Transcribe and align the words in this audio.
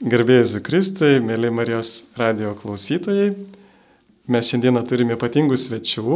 Garbėjus 0.00 0.54
Kristui, 0.64 1.18
mėly 1.20 1.50
Marijos 1.52 2.06
radio 2.16 2.54
klausytojai, 2.56 3.34
mes 4.32 4.48
šiandieną 4.48 4.80
turime 4.88 5.12
ypatingų 5.12 5.58
svečių. 5.60 6.14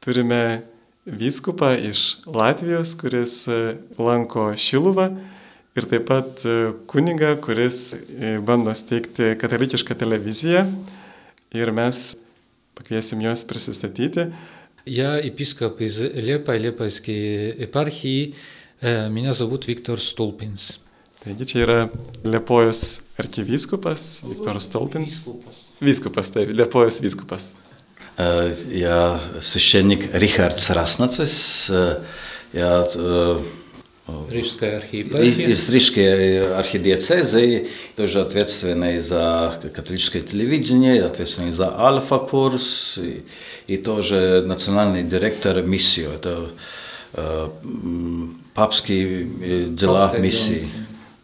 Turime 0.00 0.38
vyskupą 1.04 1.74
iš 1.84 2.22
Latvijos, 2.24 2.94
kuris 2.96 3.42
e, 3.44 3.58
lanko 4.00 4.46
Šiluvą 4.56 5.10
ir 5.76 5.88
taip 5.92 6.08
pat 6.08 6.46
e, 6.48 6.56
kunigą, 6.88 7.34
kuris 7.44 7.92
e, 7.92 8.38
bando 8.40 8.72
steigti 8.72 9.34
katalikišką 9.36 9.92
televiziją. 10.06 10.64
Ir 11.60 11.76
mes 11.76 12.16
pakviesim 12.72 13.20
juos 13.20 13.44
prisistatyti. 13.44 14.30
Я 14.86 15.20
епископ 15.20 15.82
из 15.82 16.00
Лепа, 16.00 16.56
Лепойской 16.56 17.52
епархии. 17.68 18.34
Меня 18.80 19.34
зовут 19.34 19.68
Виктор 19.68 20.00
Столпинс. 20.00 20.81
Taigi 21.23 21.45
čia 21.47 21.59
yra 21.63 21.89
Liepojos 22.23 23.01
arkivyskupas 23.17 24.23
Viktoras 24.27 24.67
Tolpins. 24.67 25.21
Vyskupas, 25.79 26.29
taip, 26.35 26.49
Liepojos 26.51 26.99
vyskupas. 26.99 27.53
Я 28.69 29.19
священник 29.41 30.13
Рихард 30.13 30.59
Сраснацис. 30.59 31.71
Я 32.51 32.87
Рижская 34.29 34.77
архиепархия. 34.77 35.47
из 35.47 35.69
Рижской 35.69 36.57
архидиецезии, 36.57 37.69
тоже 37.95 38.19
ответственный 38.19 38.99
за 38.99 39.57
католическое 39.73 40.21
телевидение, 40.21 41.03
ответственный 41.05 41.51
за 41.51 41.73
альфа-курс 41.79 42.97
и, 43.01 43.23
и 43.67 43.77
тоже 43.77 44.43
национальный 44.45 45.03
директор 45.03 45.63
миссию. 45.63 46.11
Это 46.11 46.49
э, 47.13 47.49
папские 48.53 49.23
дела 49.69 50.01
Папская 50.01 50.21
миссии. 50.21 50.59
дела. 50.59 50.82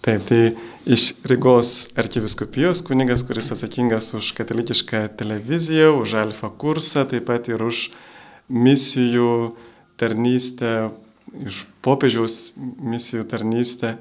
Taip, 0.09 0.23
tai 0.25 0.43
iš 0.89 1.11
Rygos 1.29 1.91
arkiviskupijos 1.99 2.81
kunigas, 2.87 3.21
kuris 3.27 3.51
atsakingas 3.53 4.09
už 4.17 4.31
katalikišką 4.39 5.03
televiziją, 5.19 5.91
už 6.01 6.15
alfa 6.23 6.49
kursą, 6.49 7.03
taip 7.11 7.27
pat 7.29 7.49
ir 7.51 7.61
už 7.61 7.89
misijų 8.49 9.53
tarnystę, 10.01 10.89
iš 11.45 11.61
popiežiaus 11.85 12.55
misijų 12.57 13.27
tarnystę. 13.29 13.97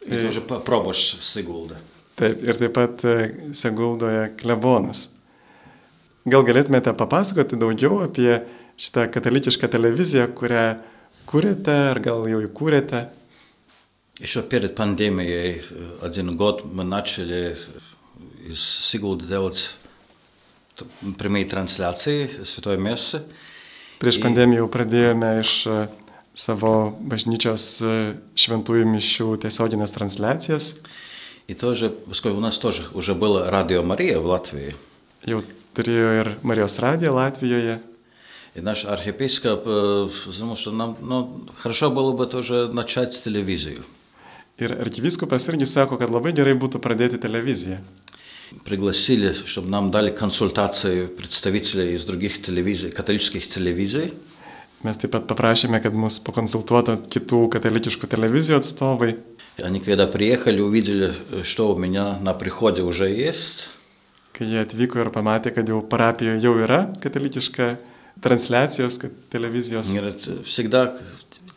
Tai 0.00 0.16
ir, 0.16 0.30
žodžiu, 0.30 0.46
proboš 0.64 1.04
Segulda. 1.28 1.76
Taip, 2.16 2.40
ir 2.40 2.56
taip 2.56 2.72
pat 2.78 3.04
e, 3.04 3.16
Seguldoje 3.56 4.30
klebonas. 4.40 5.10
Gal 6.24 6.46
galėtumėte 6.46 6.94
papasakoti 6.96 7.60
daugiau 7.60 8.00
apie 8.06 8.40
šitą 8.80 9.10
katalikišką 9.12 9.68
televiziją, 9.76 10.30
kurią 10.38 10.66
kūrėte 11.28 11.76
ar 11.90 12.00
gal 12.00 12.24
jau 12.30 12.40
įkūrėte? 12.46 13.10
Еще 14.19 14.41
перед 14.41 14.75
пандемией, 14.75 15.61
э, 15.61 15.97
один 16.01 16.35
год, 16.37 16.65
мы 16.65 16.83
начали 16.83 17.55
из 18.47 18.59
Сигулда 18.59 19.25
делать 19.25 19.75
т- 20.75 20.85
прямые 21.19 21.45
трансляции 21.45 22.27
Святой 22.43 22.77
Мессы. 22.77 23.21
Prieš 23.99 24.17
Į- 24.17 24.23
pandemiją 24.23 24.63
jau 24.65 24.69
pradėjome 24.69 25.39
iš 25.41 25.67
e, 25.67 25.87
savo 26.33 26.97
bažnyčios 27.01 27.81
e, 27.81 27.93
šventųjų 28.37 28.85
mišių 28.89 29.37
tiesioginės 29.41 29.91
transliacijas. 29.93 30.75
И 31.47 31.53
тоже, 31.53 31.89
поскольку 31.89 32.37
у 32.37 32.41
нас 32.41 32.57
тоже 32.57 32.83
уже 32.93 33.13
было 33.15 33.49
Радио 33.49 33.81
Мария 33.83 34.19
в 34.19 34.25
Латвии, 34.25 34.75
Jau 35.25 35.43
turėjo 35.75 36.09
ir 36.21 36.35
Marijos 36.43 36.79
radiją 36.79 37.13
Latvijoje. 37.13 37.79
и 38.55 38.61
наш 38.61 38.85
архиепископ 38.85 39.63
э, 39.67 40.09
думал, 40.39 40.55
что 40.57 40.71
нам 40.71 40.97
ну, 41.01 41.45
хорошо 41.57 41.91
было 41.91 42.11
бы 42.17 42.25
тоже 42.25 42.67
начать 42.73 43.13
телевизию. 43.23 43.85
Ir 44.57 44.73
arkivyskupas 44.73 45.47
irgi 45.51 45.67
sako, 45.69 45.99
kad 46.01 46.09
labai 46.09 46.33
gerai 46.33 46.55
būtų 46.57 46.81
pradėti 46.81 47.19
televiziją. 47.21 47.77
Пригласили, 48.63 49.33
чтобы 49.45 49.69
нам 49.69 49.91
дали 49.91 50.09
консультации 50.09 51.05
представителей 51.07 51.93
из 51.93 52.05
других 52.05 52.41
телевизий, 52.41 52.91
католических 52.91 53.47
телевизий. 53.47 54.13
Mes 54.85 54.97
taip 54.97 55.11
pat 55.15 55.25
paprašėme, 55.25 55.79
kad 55.81 55.95
mus 55.97 56.19
pakonsultuotų 56.21 56.99
kitų 57.09 57.47
katalikiškų 57.55 58.07
televizijų 58.07 58.59
atstovai. 58.61 59.15
И 59.57 59.63
Они 59.63 59.79
когда 59.79 60.05
приехали, 60.05 60.61
увидели, 60.61 61.13
э, 61.31 61.43
что 61.43 61.73
у 61.73 61.77
меня 61.77 62.19
на 62.19 62.33
приходе 62.33 62.83
уже 62.83 63.09
есть. 63.09 63.69
Kai 64.37 64.45
jie 64.45 64.61
atvyko 64.61 65.01
ir 65.01 65.09
pamatė, 65.09 65.49
kad 65.55 65.67
jau 65.67 65.81
parapijoje 65.81 66.43
jau 66.43 66.53
yra 66.61 66.93
katalikiška 67.01 67.77
transliacijos 68.21 68.99
kad 69.01 69.11
televizijos. 69.33 69.89
Говорят, 69.89 70.21
всегда 70.45 70.97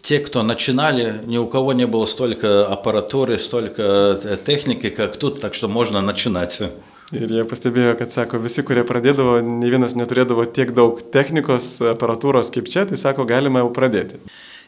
те, 0.05 0.21
кто 0.21 0.43
начинали, 0.43 1.21
ни 1.27 1.39
у 1.39 1.47
кого 1.47 1.73
не 1.73 1.87
было 1.87 2.07
столько 2.07 2.67
аппаратуры, 2.67 3.39
столько 3.39 4.19
э, 4.23 4.37
техники, 4.45 4.91
как 4.91 5.17
тут, 5.17 5.41
так 5.41 5.55
что 5.55 5.69
можно 5.69 6.01
начинать. 6.01 6.61
Ir 7.11 7.27
jie 7.27 7.43
pastebėjo, 7.43 7.97
kad 7.99 8.13
sako, 8.15 8.39
visi, 8.39 8.63
kurie 8.63 8.85
pradėdavo, 8.87 9.41
ne 9.43 9.67
vienas 9.67 9.97
neturėdavo 9.99 10.45
tiek 10.55 10.71
daug 10.71 11.01
technikos, 11.11 11.81
aparatūros 11.83 12.53
kaip 12.55 12.71
čia, 12.71 12.85
tai 12.87 12.95
sako, 13.03 13.27
galima 13.27 13.65
jau 13.65 13.73
pradėti. 13.75 14.21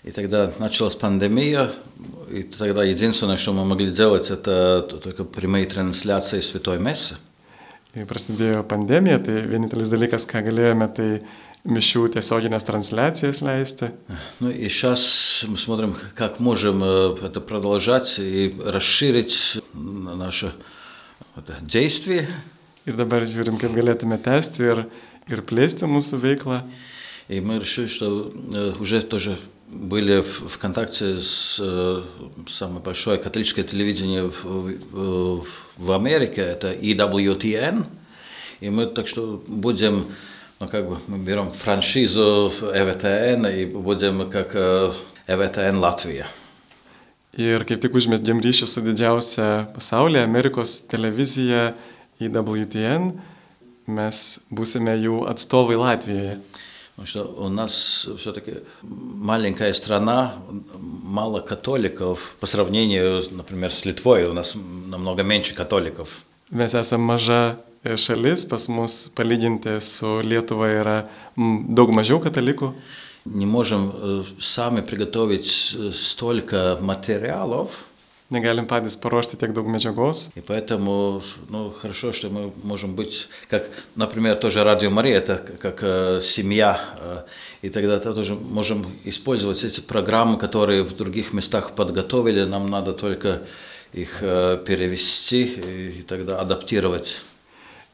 И 0.03 0.11
тогда 0.11 0.53
началась 0.59 0.97
пандемия, 0.97 1.71
и 2.29 2.43
тогда 2.43 2.83
единственное, 2.83 3.37
что 3.37 3.53
мы 3.53 3.65
могли 3.65 3.93
делать, 3.93 4.31
это 4.31 4.83
только 4.83 5.23
прямые 5.23 5.67
трансляции 5.67 6.41
Святой 6.41 6.81
Мессы. 6.81 7.15
Kai 7.93 8.07
prasidėjo 8.09 8.63
pandemija, 8.65 9.19
tai 9.21 9.43
vienintelis 9.45 9.91
dalykas, 9.93 10.25
ką 10.25 10.41
galėjome, 10.47 10.87
tai 10.97 11.09
mišių 11.66 12.08
tiesioginės 12.14 12.66
transliacijas 12.68 13.42
leisti. 13.42 13.92
Ну 14.40 14.50
и 14.50 14.70
сейчас 14.70 15.46
мы 15.48 15.58
смотрим, 15.58 15.96
как 16.16 16.40
можем 16.40 16.84
э, 16.84 17.16
это 17.26 17.42
продолжать 17.42 18.20
и 18.20 18.54
расширить 18.64 19.62
наше 19.74 20.54
это, 21.36 21.58
действие. 21.62 22.28
Ir 22.86 22.96
dabar 22.96 23.26
žiūrim, 23.28 23.58
kaip 23.60 23.74
galėtume 23.76 24.16
tęsti 24.22 24.64
ir, 24.64 24.86
ir 25.28 25.42
plėsti 25.44 25.90
mūsų 25.90 26.22
veiklą. 26.24 26.62
И 27.28 27.42
мы 27.42 27.60
решили, 27.60 27.88
что 27.88 28.32
э, 28.54 28.74
уже 28.80 29.02
тоже 29.02 29.38
были 29.68 30.22
в, 30.22 30.48
в 30.48 30.58
контакте 30.58 31.20
с 31.20 31.58
э, 31.60 32.02
самое 32.48 32.80
большое 32.80 33.18
католическое 33.18 33.66
телевидение 33.66 34.32
в, 34.32 34.46
в, 34.92 35.46
в 35.78 35.92
Америке, 35.92 36.42
это 36.42 36.72
EWTN. 36.72 37.86
И 38.62 38.70
мы 38.70 38.86
так 38.86 39.08
что 39.08 39.44
будем, 39.48 40.08
ну 40.61 40.69
как 40.69 40.89
бы 40.89 40.99
мы 41.09 41.19
берем 41.19 41.51
франшизу 41.51 42.53
ЭВТН 42.63 43.47
и 43.47 43.65
будем 43.67 44.29
как 44.31 44.55
э, 44.55 44.93
ЭВТН 45.27 45.79
Латвия. 45.79 46.27
Ir 47.33 47.65
kaip 47.65 47.81
tik 47.81 47.95
užmėsgėm 47.97 48.43
ryšį 48.45 48.67
su 48.69 48.83
didžiausia 48.85 49.47
pasaulyje, 49.73 50.21
Amerikos 50.27 50.83
televizija 50.85 51.71
IWTN, 52.21 53.07
mes 53.89 54.19
būsime 54.53 54.99
jų 55.01 55.23
atstovai 55.33 55.79
Latvijoje. 55.81 56.41
Потому 56.93 57.07
что 57.07 57.25
у 57.25 57.49
нас 57.49 58.07
все-таки 58.19 58.57
маленькая 58.83 59.73
страна, 59.73 60.35
мало 61.03 61.41
католиков 61.41 62.37
по 62.39 62.47
сравнению, 62.47 63.23
например, 63.31 63.73
с 63.73 63.87
Литвой. 63.87 64.27
У 64.27 64.35
нас 64.35 64.55
намного 64.55 65.23
меньше 65.23 65.55
католиков. 65.55 66.23
Mes 66.51 66.75
esame 66.75 67.05
maža 67.05 67.57
e, 67.57 67.66
šalis, 67.84 68.46
pas 68.50 68.68
mus 68.70 69.08
palyginti 69.16 69.78
su 69.82 70.20
Lietuva 70.24 70.72
yra 70.80 70.98
daug 71.36 71.94
mažiau 71.96 72.22
katalikų. 72.24 72.74
Не 73.26 73.46
можем 73.46 73.92
сами 74.40 74.82
приготовить 74.82 75.76
столько 75.92 76.78
материалов, 76.80 77.88
Negalim 78.30 78.66
patys 78.68 78.98
paruošti 79.00 79.38
tiek 79.40 79.54
daug 79.56 79.70
medžiagos. 79.72 80.32
и 80.36 80.42
поэтому 80.42 81.22
ну, 81.50 81.72
хорошо, 81.72 82.12
что 82.12 82.30
мы 82.30 82.52
можем 82.62 82.94
быть, 82.94 83.30
как, 83.50 83.70
например, 83.96 84.36
тоже 84.36 84.66
Радио 84.66 84.90
Мария, 84.90 85.20
это 85.20 85.38
как 85.62 85.80
э, 85.82 86.20
семья, 86.22 86.78
э, 87.00 87.22
и 87.62 87.70
тогда 87.70 88.00
тоже 88.00 88.36
можем 88.36 88.86
использовать 89.06 89.64
эти 89.64 89.80
программы, 89.80 90.38
которые 90.38 90.84
в 90.84 90.94
других 90.94 91.32
местах 91.32 91.72
подготовили, 91.72 92.44
нам 92.44 92.70
надо 92.70 92.92
только 92.92 93.44
их 93.94 94.18
э, 94.20 94.62
перевести 94.66 95.44
и, 95.44 96.00
и 96.00 96.02
тогда 96.02 96.42
адаптировать. 96.42 97.24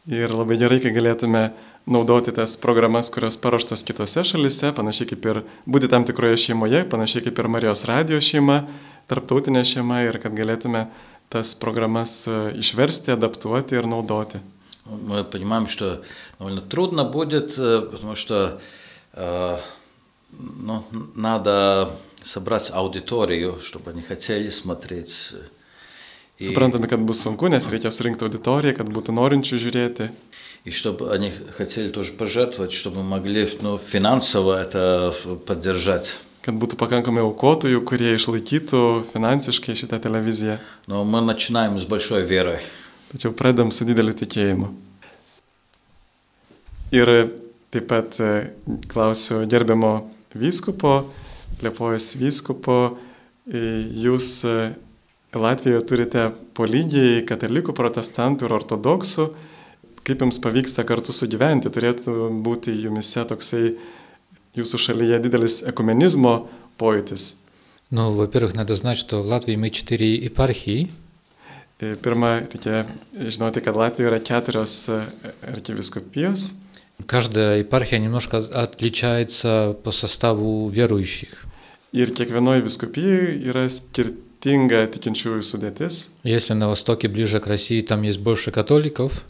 Ir 0.08 0.32
labai 0.32 0.56
gerai, 0.56 0.78
kai 0.80 0.94
galėtume 0.94 1.50
naudoti 1.88 2.32
tas 2.32 2.56
programas, 2.60 3.10
kurios 3.12 3.36
paruoštos 3.40 3.84
kitose 3.84 4.24
šalise, 4.24 4.72
panašiai 4.76 5.10
kaip 5.10 5.26
ir 5.28 5.40
būti 5.68 5.90
tam 5.92 6.06
tikroje 6.08 6.38
šeimoje, 6.48 6.84
panašiai 6.88 7.26
kaip 7.26 7.40
ir 7.40 7.48
Marijos 7.52 7.84
radio 7.88 8.20
šeima, 8.20 8.62
tarptautinė 9.08 9.64
šeima 9.68 10.04
ir 10.06 10.20
kad 10.22 10.36
galėtume 10.36 10.86
tas 11.28 11.52
programas 11.60 12.22
e, 12.28 12.38
išversti, 12.60 13.12
adaptuoti 13.16 13.76
ir 13.76 13.88
naudoti. 13.88 14.40
Мы 14.88 15.22
понимаем, 15.24 15.68
что 15.68 16.02
довольно 16.38 16.62
трудно 16.62 17.04
будет, 17.04 17.58
э, 17.58 17.82
потому 17.82 18.14
что 18.14 18.58
э, 19.12 19.58
ну, 20.30 20.84
надо 21.14 21.92
собрать 22.22 22.70
аудиторию, 22.72 23.60
чтобы 23.60 23.90
они 23.90 24.02
хотели 24.02 24.48
смотреть. 24.48 25.34
И, 26.42 26.44
Suprantame, 26.46 26.86
kad 26.86 27.02
bus 27.02 27.24
sunku, 27.24 27.48
nes 27.50 27.66
reikia 27.66 27.90
surinkti 27.90 28.22
auditoriją, 28.22 28.76
kad 28.78 28.90
būtų 28.94 29.14
norinčių 29.16 29.58
žiūrėti. 29.58 30.10
и 30.64 30.70
чтобы 30.70 31.14
они 31.14 31.32
хотели 31.56 31.88
тоже 31.88 32.12
пожертвовать, 32.12 32.72
чтобы 32.72 32.98
мы 32.98 33.04
могли 33.04 33.48
ну, 33.60 33.78
финансово 33.78 34.60
это 34.60 35.14
поддержать. 35.46 36.18
kad 36.42 36.56
būtų 36.56 36.78
pakankamai 36.80 37.20
aukotojų, 37.26 37.82
kurie 37.84 38.14
išlaikytų 38.16 39.10
finansiškai 39.12 39.74
šitą 39.76 39.98
televiziją. 40.00 40.56
Но 40.86 41.04
мы 41.04 41.20
начинаем 41.20 41.78
с 41.78 41.84
большой 41.84 42.22
верой. 42.22 42.60
Tačiau 43.12 43.34
pradedam 43.36 43.68
su 43.70 43.84
dideliu 43.84 44.14
tikėjimu. 44.16 44.70
Ir 46.96 47.34
taip 47.68 47.88
pat 47.90 48.16
e, 48.20 48.54
klausiu 48.88 49.44
gerbiamo 49.44 50.08
vyskupo, 50.32 51.10
Liepojos 51.60 52.14
vyskupo, 52.16 52.96
e, 53.44 53.60
jūs 54.06 54.30
e, 54.48 54.56
Latvijoje 55.34 55.84
turite 55.86 56.24
po 56.56 56.64
lygiai 56.64 57.22
katalikų, 57.28 57.74
protestantų 57.76 58.48
ir 58.48 58.54
ortodoksų. 58.56 59.28
Kaip 60.08 60.22
jums 60.24 60.38
pavyksta 60.40 60.84
kartu 60.88 61.12
sugyventi? 61.12 61.68
Turėtų 61.68 62.30
būti 62.44 62.72
jumise 62.80 63.24
toksai 63.28 63.74
jūsų 64.56 64.80
šalyje 64.86 65.18
didelis 65.26 65.60
ekumenizmo 65.68 66.48
pojūtis. 66.80 67.36
Ну, 67.90 68.12
во-первых, 68.12 68.54
надо 68.54 68.74
знать, 68.74 68.98
что 68.98 69.22
в 69.22 69.26
Латвии 69.26 69.56
мы 69.56 69.70
четыре 69.70 70.14
епархии. 70.14 70.90
E, 71.80 71.94
Pirma, 71.96 72.40
reikia 72.40 72.86
žinoti, 73.12 73.60
kad 73.60 73.76
Latvijoje 73.76 74.10
yra 74.10 74.18
keturios 74.20 74.88
e, 74.88 75.04
arkiviskupijos 75.46 76.56
Каждая 77.06 77.60
епархия 77.60 77.98
немножко 77.98 78.38
отличается 78.38 79.76
по 79.84 79.92
составу 79.92 80.68
верующих. 80.68 81.44
ir 81.92 82.12
kiekvienoje 82.12 82.60
viskupijoje 82.60 83.28
yra 83.48 83.62
skirtinga 84.42 84.86
tikinčiųjų 84.86 85.42
sudėtis. 85.42 86.10
Если 86.24 86.54
на 86.54 86.68
востоке, 86.68 87.08
ближе 87.08 87.40
к 87.40 87.46
России, 87.46 87.80
там 87.80 88.02
есть 88.02 88.20
больше 88.20 88.50
католиков, 88.50 89.24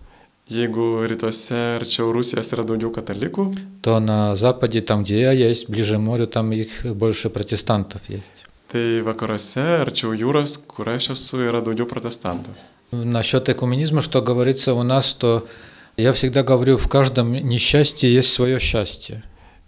Jeigu 0.49 1.05
rytuose 1.05 1.77
arčiau 1.77 2.09
Rusijos 2.11 2.55
yra 2.55 2.65
daugiau 2.65 2.89
katalikų, 2.89 3.55
то 3.83 4.01
на 4.01 4.35
западе, 4.35 4.81
там, 4.81 5.05
где 5.05 5.21
я 5.21 5.33
есть, 5.33 5.69
ближе 5.69 5.97
к 5.97 5.99
морю, 5.99 6.27
там 6.27 6.53
их 6.53 6.87
больше 6.97 7.29
протестантов 7.29 8.01
есть. 8.09 8.47
tai 8.73 9.03
vakaruose 9.05 9.85
arčiau 9.85 10.13
jūros, 10.13 10.57
kur 10.67 10.89
aš 10.89 11.11
esu, 11.13 11.41
yra 11.45 11.61
daugiau 11.61 11.85
protestantų. 11.85 12.51
Насчет 12.93 13.51
экуменизма, 13.51 14.01
что 14.01 14.23
говорится 14.23 14.73
у 14.73 14.83
нас, 14.83 15.07
что 15.07 15.47
я 15.99 16.15
всегда 16.15 16.43
говорю, 16.43 16.79
в 16.79 16.89
каждом 16.89 17.33
несчастье 17.33 18.13
есть 18.13 18.33
свое 18.33 18.59
счастье. 18.59 19.23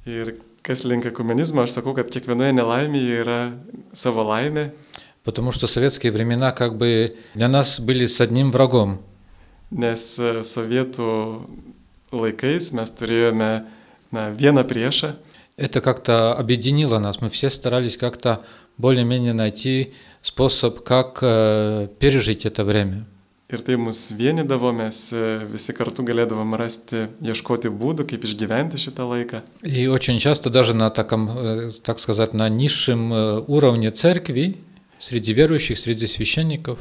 Ir 0.07 0.41
kas 0.63 0.85
link 0.85 1.05
ekumenizmo, 1.05 1.63
aš 1.63 1.77
sakau, 1.77 1.95
kad 1.95 2.09
kiekvienoje 2.09 2.53
nelaimėje 2.57 3.21
yra 3.21 3.41
savo 3.93 4.25
laimė, 4.25 4.71
Потому 5.25 5.53
что 5.53 5.67
советские 5.67 6.13
времена 6.13 6.53
как 6.53 6.79
бы 6.79 7.17
для 7.35 7.49
нас 7.49 7.81
были 7.81 8.07
с 8.07 8.21
одним 8.21 8.51
врагом. 8.51 9.01
nes 9.71 10.19
e, 10.19 10.43
sovietų 10.43 11.47
laikais 12.11 12.73
mes 12.75 12.91
turėjome 12.91 13.51
na, 14.11 14.31
vieną 14.31 14.65
priešą 14.65 15.15
Это 15.57 15.83
как-то 15.83 16.33
объединило 16.33 16.99
нас. 16.99 17.21
Мы 17.21 17.29
все 17.29 17.51
старались 17.51 17.99
как-то 17.99 18.43
более-менее 18.79 19.35
найти 19.35 19.93
способ, 20.23 20.81
как 20.81 21.19
э, 21.21 21.89
пережить 21.99 22.47
это 22.47 22.65
время. 22.65 23.05
ir 23.51 23.61
tai 23.61 23.77
mus 23.77 24.11
vienydavo, 24.15 24.71
mes 24.73 25.13
e, 25.13 25.45
visi 25.51 25.75
kartu 25.75 26.05
galėdavom 26.07 26.55
rasti, 26.55 27.09
ieškoti 27.21 27.69
būdų, 27.69 28.07
kaip 28.07 28.25
išgyventi 28.25 28.79
šitą 28.79 29.05
laiką. 29.11 29.43
И 29.63 29.87
очень 29.89 30.19
часто 30.19 30.51
даже 30.51 30.73
на 30.73 30.89
таком, 30.89 31.29
э, 31.29 31.71
так 31.83 31.99
сказать, 31.99 32.33
на 32.33 32.49
низшем 32.49 33.13
э, 33.13 33.45
уровне 33.49 33.91
церкви, 33.91 34.59
среди 35.05 35.33
верующих, 35.33 35.79
среди 35.79 36.07
священников, 36.07 36.79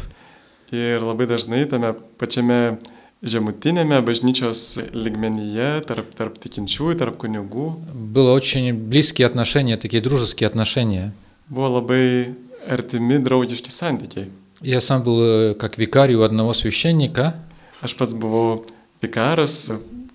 Ir 0.71 1.01
labai 1.01 1.25
dažnai 1.25 1.65
tame 1.65 1.95
pačiame 2.21 2.77
žemutinėme 3.25 3.97
bažnyčios 4.05 4.77
ligmenyje, 4.93 5.81
tarp, 5.89 6.11
tarp 6.15 6.37
tikinčiųjų, 6.37 6.95
tarp 6.99 7.17
kunigų, 7.17 7.65
было 7.93 8.31
очень 8.33 8.71
близкие 8.73 9.25
отношения, 9.25 9.77
такие 9.77 10.01
дружеские 10.01 10.45
отношения. 10.47 11.11
buvo 11.49 11.79
labai 11.81 12.35
artimi 12.69 13.17
draugiški 13.17 13.71
santykiai. 13.71 14.29
Я 14.61 14.79
сам 14.81 15.01
был 15.03 15.21
э, 15.23 15.53
как 15.55 15.77
викарий 15.77 16.15
у 16.15 16.21
одного 16.21 16.53
священника, 16.53 17.33
Aš 17.81 17.95
pats 17.95 18.13
buvau 18.13 18.65
vikaras, 19.01 19.71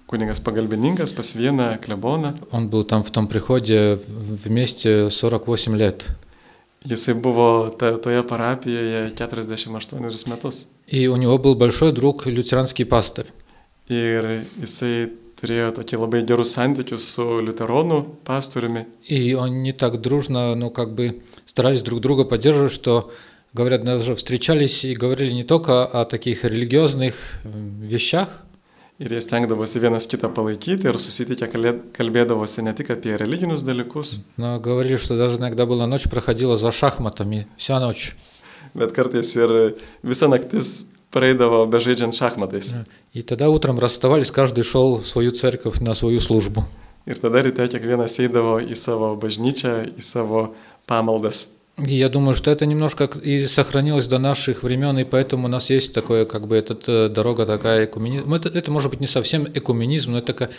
kunigas 0.07 0.39
pagalbininkas 0.39 1.13
pas 1.13 1.35
vieną 1.35 1.79
kleboną. 1.83 2.37
он 2.53 2.69
был 2.69 2.85
там 2.85 3.03
в 3.03 3.11
том 3.11 3.27
приходе 3.27 3.99
вместе 4.07 5.11
48 5.11 5.77
лет. 5.77 6.07
Jisai 6.86 7.14
buvo 7.14 7.70
ta, 7.80 7.98
toje 7.98 8.24
parapijoje 8.24 9.12
48 9.16 10.28
metus. 10.28 10.68
И 10.88 11.08
у 11.08 11.18
него 11.18 11.38
был 11.38 11.56
большой 11.56 11.92
друг, 11.92 12.26
лютеранский 12.26 12.86
пастор. 12.86 13.26
Ir 13.90 14.46
jisai 14.62 15.10
turėjo 15.40 15.72
tokį 15.80 16.00
labai 16.00 16.22
gerus 16.24 16.54
santykius 16.56 17.08
su 17.16 17.40
liuteronų 17.44 18.24
pastoriumi. 18.24 18.86
И 19.08 19.34
они 19.34 19.74
так 19.74 20.02
дружно, 20.02 20.56
ну 20.56 20.70
как 20.70 20.94
бы 20.94 21.22
старались 21.46 21.82
друг 21.82 22.00
друга 22.00 22.24
поддерживать, 22.24 22.72
что, 22.72 23.12
говорят, 23.54 23.84
даже 23.84 24.16
встречались 24.16 24.86
и 24.86 24.96
говорили 24.96 25.32
не 25.32 25.44
только 25.44 25.86
о 25.86 26.06
таких 26.06 26.46
религиозных 26.46 27.16
вещах, 27.44 28.46
Ir 29.01 29.11
jie 29.11 29.21
stengdavosi 29.21 29.81
vienas 29.83 30.07
kitą 30.07 30.29
palaikyti 30.31 30.87
ir 30.87 30.95
susitikę 31.03 31.49
kalė- 31.51 31.81
kalbėdavosi 31.97 32.63
ne 32.63 32.73
tik 32.73 32.91
apie 32.95 33.17
religinius 33.19 33.65
dalykus, 33.67 34.27
но 34.37 34.61
говорили, 34.61 34.97
что 34.97 35.17
даже 35.19 35.37
иногда 35.39 35.67
была 35.67 35.87
ночь, 35.87 36.05
проходила 36.09 36.57
за 36.57 36.71
шахматами, 36.71 37.49
вся 37.57 37.81
ночь. 37.81 38.15
bet 38.75 38.93
kartais 38.93 39.35
ir 39.35 39.75
visa 40.03 40.29
naktis 40.29 40.87
praeidavo 41.11 41.67
bežaidžiant 41.67 42.15
šachmatais. 42.15 42.75
И 43.13 43.23
тогда 43.23 43.51
утром 43.51 43.79
расставались, 43.81 44.31
каждый 44.31 44.63
шел 44.63 44.99
в 45.01 45.07
свою 45.07 45.33
церковь 45.33 45.81
на 45.81 45.95
свою 45.95 46.21
службу. 46.21 46.65
Ir 47.07 47.19
tada 47.19 47.43
ryte 47.43 47.67
kiekvienas 47.69 48.19
eidavo 48.19 48.61
į 48.61 48.75
savo 48.77 49.17
bažnyčią, 49.17 49.91
į 49.99 50.03
savo 50.03 50.55
pamaldas. 50.87 51.49
И 51.88 51.96
я 51.96 52.10
думаю, 52.10 52.36
что 52.36 52.52
это 52.52 52.66
немножко 52.66 53.06
и 53.06 53.46
сохранилось 53.46 54.08
до 54.08 54.20
наших 54.20 54.64
времен, 54.64 54.98
и 54.98 55.04
поэтому 55.04 55.46
у 55.46 55.50
нас 55.50 55.70
есть 55.70 55.94
такое, 55.94 56.26
как 56.26 56.48
бы, 56.48 56.56
эта 56.58 57.10
дорога 57.10 57.46
такая 57.46 57.86
экуменизм. 57.86 58.34
Это, 58.34 58.50
это 58.50 58.72
может 58.72 58.92
быть 58.92 59.00
не 59.00 59.08
совсем 59.08 59.48
экуменизм, 59.54 60.12
но 60.12 60.18
это 60.18 60.28
такая 60.34 60.50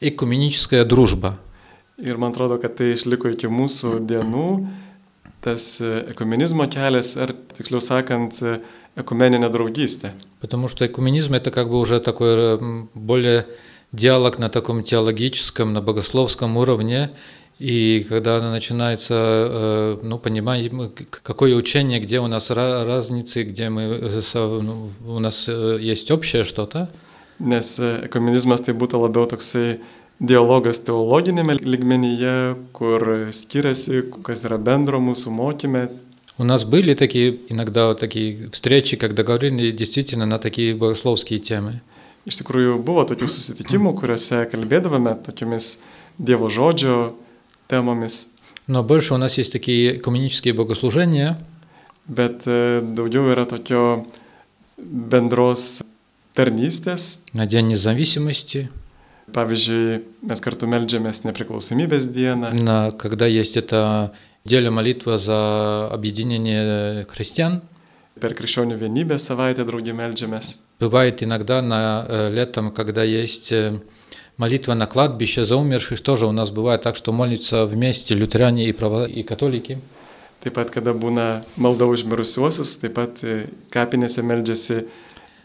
экуменическая 0.00 0.84
дружба. 0.84 1.38
Ir 1.98 2.14
man 2.16 2.30
atrodo, 2.30 2.60
kad 2.62 2.76
tai 2.78 2.92
išliko 2.94 3.32
iki 3.34 3.48
mūsų 3.50 3.96
dienų, 4.06 4.68
tas 5.42 5.80
ekumenizmo 5.82 6.68
kelias, 6.70 7.16
ar 7.18 7.32
tiksliau 7.56 7.82
sakant, 7.82 8.38
e, 8.38 8.60
ekumeninė 8.94 9.50
draugystė. 9.50 10.12
Потому 10.38 10.68
что 10.68 10.86
экуменизм 10.86 11.34
это 11.34 11.50
как 11.50 11.68
бы 11.68 11.80
уже 11.80 11.98
такой 11.98 12.60
более 12.94 13.46
диалог 13.90 14.38
на 14.38 14.48
таком 14.48 14.84
теологическом, 14.84 15.72
на 15.72 15.80
богословском 15.80 16.56
уровне. 16.56 17.10
И 17.58 18.06
когда 18.08 18.40
начинается, 18.52 19.14
э, 19.14 19.96
ну, 20.02 20.18
к- 20.18 21.22
какое 21.22 21.56
учение, 21.56 21.98
где 21.98 22.20
у 22.20 22.28
нас 22.28 22.50
ра- 22.50 22.84
разницы, 22.84 23.42
где 23.42 23.68
мы, 23.68 23.82
э, 23.82 24.20
ну, 24.34 24.90
у 25.06 25.18
нас 25.18 25.46
э, 25.48 25.78
есть 25.80 26.10
общее 26.10 26.44
что-то, 26.44 26.88
Nes 27.40 27.78
ekumenizmas 27.78 28.60
tai 28.66 28.74
būtų 28.74 28.98
labiau 28.98 29.24
toksai 29.30 29.78
dialogas 30.18 30.80
teologinėme 30.82 31.54
ligmenyje, 31.62 32.56
kur 32.72 33.28
skiriasi, 33.30 34.02
kas 34.26 34.42
yra 34.44 34.58
bendro 34.58 34.98
mūsų 34.98 35.30
mokyme. 35.30 35.88
У 36.38 36.44
нас 36.44 36.64
были 36.64 36.94
такие 36.94 37.38
иногда 37.48 37.88
вот 37.88 38.00
такие 38.00 38.48
встречи, 38.50 38.96
когда 38.96 39.22
говорили 39.22 39.70
действительно 39.70 40.26
на 40.26 40.38
такие 40.38 40.74
богословские 40.74 41.38
темы. 41.38 41.80
Iš 42.26 42.42
tikrųjų 42.42 42.82
buvo 42.82 43.04
tokių 43.06 43.28
susitikimų, 43.30 43.94
kuriuose 43.94 44.44
kalbėdavome 44.50 45.14
tokiamis 45.22 45.78
Dievo 46.18 46.48
žodžio 46.50 47.14
temomis, 47.67 48.27
Но 48.67 48.81
больше 48.83 49.13
у 49.13 49.17
нас 49.17 49.37
есть 49.37 49.51
такие 49.51 49.97
экуменические 49.97 50.53
богослужения, 50.53 51.37
bet 52.07 52.43
e, 52.47 52.81
daugiau 52.81 53.27
yra 53.31 53.45
tokio 53.45 54.05
bendros 54.77 55.81
tarnystės. 56.33 57.19
на 57.33 57.45
День 57.45 57.67
независимости, 57.67 58.69
Pavyzdžiui, 59.33 60.03
mes 60.21 60.39
kartu 60.43 60.67
melžiamės 60.67 61.23
nepriklausomybės 61.23 62.07
dieną, 62.07 62.53
на, 62.53 62.91
когда 62.91 63.25
есть 63.25 63.57
эта 63.57 64.13
неделя 64.45 64.71
молитва 64.71 65.17
за 65.17 65.89
объединение 65.91 67.05
христиан. 67.05 67.61
per 68.19 68.33
krikščionių 68.37 68.77
vienybę 68.77 69.17
savaitę 69.19 69.65
draugį 69.65 69.93
melžiamės. 69.93 70.59
Бывает 70.79 71.23
иногда 71.23 71.61
на 71.61 72.05
э, 72.07 72.29
летом, 72.31 72.71
когда 72.71 73.03
есть 73.03 73.51
э, 73.51 73.79
молитва 74.37 74.73
на 74.73 74.87
кладбище 74.87 75.43
за 75.43 75.55
умерших, 75.57 76.01
тоже 76.01 76.25
у 76.25 76.31
нас 76.31 76.49
бывает 76.49 76.81
так, 76.81 76.95
что 76.95 77.11
молятся 77.11 77.65
вместе 77.65 78.15
лютеране 78.15 78.67
и, 78.67 78.71
право... 78.71 79.05
и 79.05 79.23
католики. 79.23 79.79
Taip 80.43 80.57
pat, 80.59 80.73
kada 80.75 80.91
būna 80.91 81.45
malda 81.55 81.87
už 81.87 82.03
mirusiuosius, 82.03 82.75
taip 82.81 82.97
pat 82.97 83.21
e, 83.23 83.45
kapinėse 83.71 84.19
melžiasi 84.27 84.81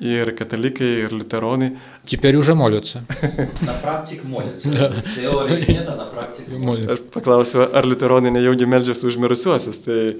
ir 0.02 0.32
katalikai, 0.34 1.04
ir 1.04 1.14
liuteronai. 1.14 1.76
Теперь 2.04 2.36
уже 2.36 2.54
молятся. 2.54 3.04
На 3.60 3.74
практике 3.74 4.22
молится. 4.24 4.68
В 4.68 5.14
теории 5.14 5.70
нет, 5.70 5.88
а 5.88 5.94
на 5.94 6.04
практике 6.04 6.58
молятся. 6.58 6.92
Aš 6.94 6.98
paklausiu, 7.14 7.68
ar 7.70 7.86
liuteronai 7.86 8.34
nejaugi 8.34 8.66
melžiasi 8.66 9.06
už 9.06 9.16
mirusiuosius. 9.22 9.78
Tai 9.86 10.16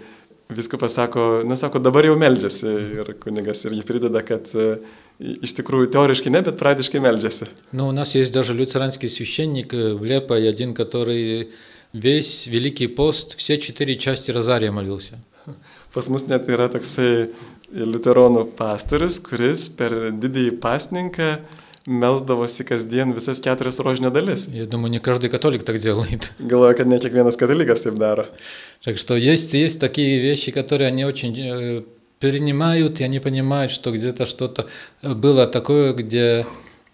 viskas 0.49 0.79
pasako, 0.81 1.43
nesako, 1.43 1.83
dabar 1.83 2.07
jau 2.07 2.15
melžiasi. 2.15 2.71
Ir 3.03 3.15
kunigas 3.19 3.65
irgi 3.67 3.83
prideda, 3.83 4.23
kad 4.23 4.47
e, 4.55 4.79
iš 5.19 5.55
tikrųjų 5.59 5.91
teoriškai 5.95 6.31
ne, 6.31 6.43
bet 6.43 6.59
praktiškai 6.59 7.01
melžiasi. 7.01 7.49
Но 7.73 7.89
у 7.89 7.93
нас 7.93 8.15
есть 8.15 8.33
даже 8.33 8.55
лютеранский 8.55 9.09
священник 9.09 9.75
э, 9.75 9.95
в 9.95 10.05
Лепо, 10.05 10.37
один, 10.37 10.75
который 10.75 11.49
Весь 11.93 12.47
Великий 12.47 12.87
пост, 12.87 13.37
все 13.39 13.57
четыре 13.57 13.97
части 13.97 14.31
Розария 14.31 14.71
молился. 14.71 15.19
Pas 15.95 16.07
mus 16.13 16.27
net 16.29 16.45
yra 16.53 16.67
toksai 16.69 17.31
liuteronų 17.73 18.43
pastorius, 18.59 19.17
kuris 19.25 19.71
per 19.73 20.13
didįjį 20.13 20.59
pasninką 20.61 21.29
melsdavosi 21.89 22.67
kasdien 22.69 23.15
visas 23.17 23.41
keturias 23.41 23.81
rožinio 23.81 24.13
dalis. 24.13 24.51
Я 24.53 24.67
думаю, 24.67 24.91
не 24.91 24.99
каждый 24.99 25.31
католик 25.31 25.65
так 25.65 25.79
делает. 25.79 26.35
Galvoju, 26.39 26.77
kad 26.77 26.87
ne 26.87 26.99
kiekvienas 26.99 27.41
katalikas 27.41 27.81
taip 27.81 27.95
daro. 27.95 28.27
Так 28.85 28.99
что 28.99 29.17
есть, 29.17 29.55
есть 29.55 29.81
такие 29.81 30.21
вещи, 30.21 30.53
которые 30.53 30.89
они 30.89 31.07
очень 31.07 31.35
э, 31.41 31.83
перенимают, 32.23 33.01
и 33.01 33.05
они 33.05 33.21
понимают, 33.21 33.71
что 33.71 33.93
где-то 33.93 34.27
что-то 34.27 34.67
было 35.03 35.47
такое, 35.47 35.93
где 35.93 36.47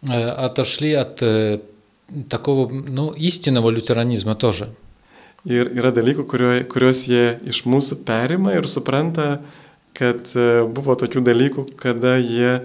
э, 0.03 0.13
отошли 0.13 0.93
от 0.93 1.23
э, 1.23 1.61
такого, 2.29 2.71
ну, 2.71 3.11
истинного 3.11 3.71
лютеранизма 3.71 4.35
тоже. 4.35 4.69
Ir 5.45 5.69
yra 5.77 5.91
dalykų, 5.93 6.25
kurio, 6.25 6.53
kuriuos 6.65 7.03
jie 7.05 7.37
iš 7.45 7.67
mūsų 7.69 7.99
perima 8.09 8.55
ir 8.57 8.65
supranta, 8.65 9.43
kad 9.93 10.31
e, 10.33 10.65
buvo 10.65 10.95
tokių 10.97 11.21
dalykų, 11.21 11.65
kada 11.77 12.15
jie 12.17 12.63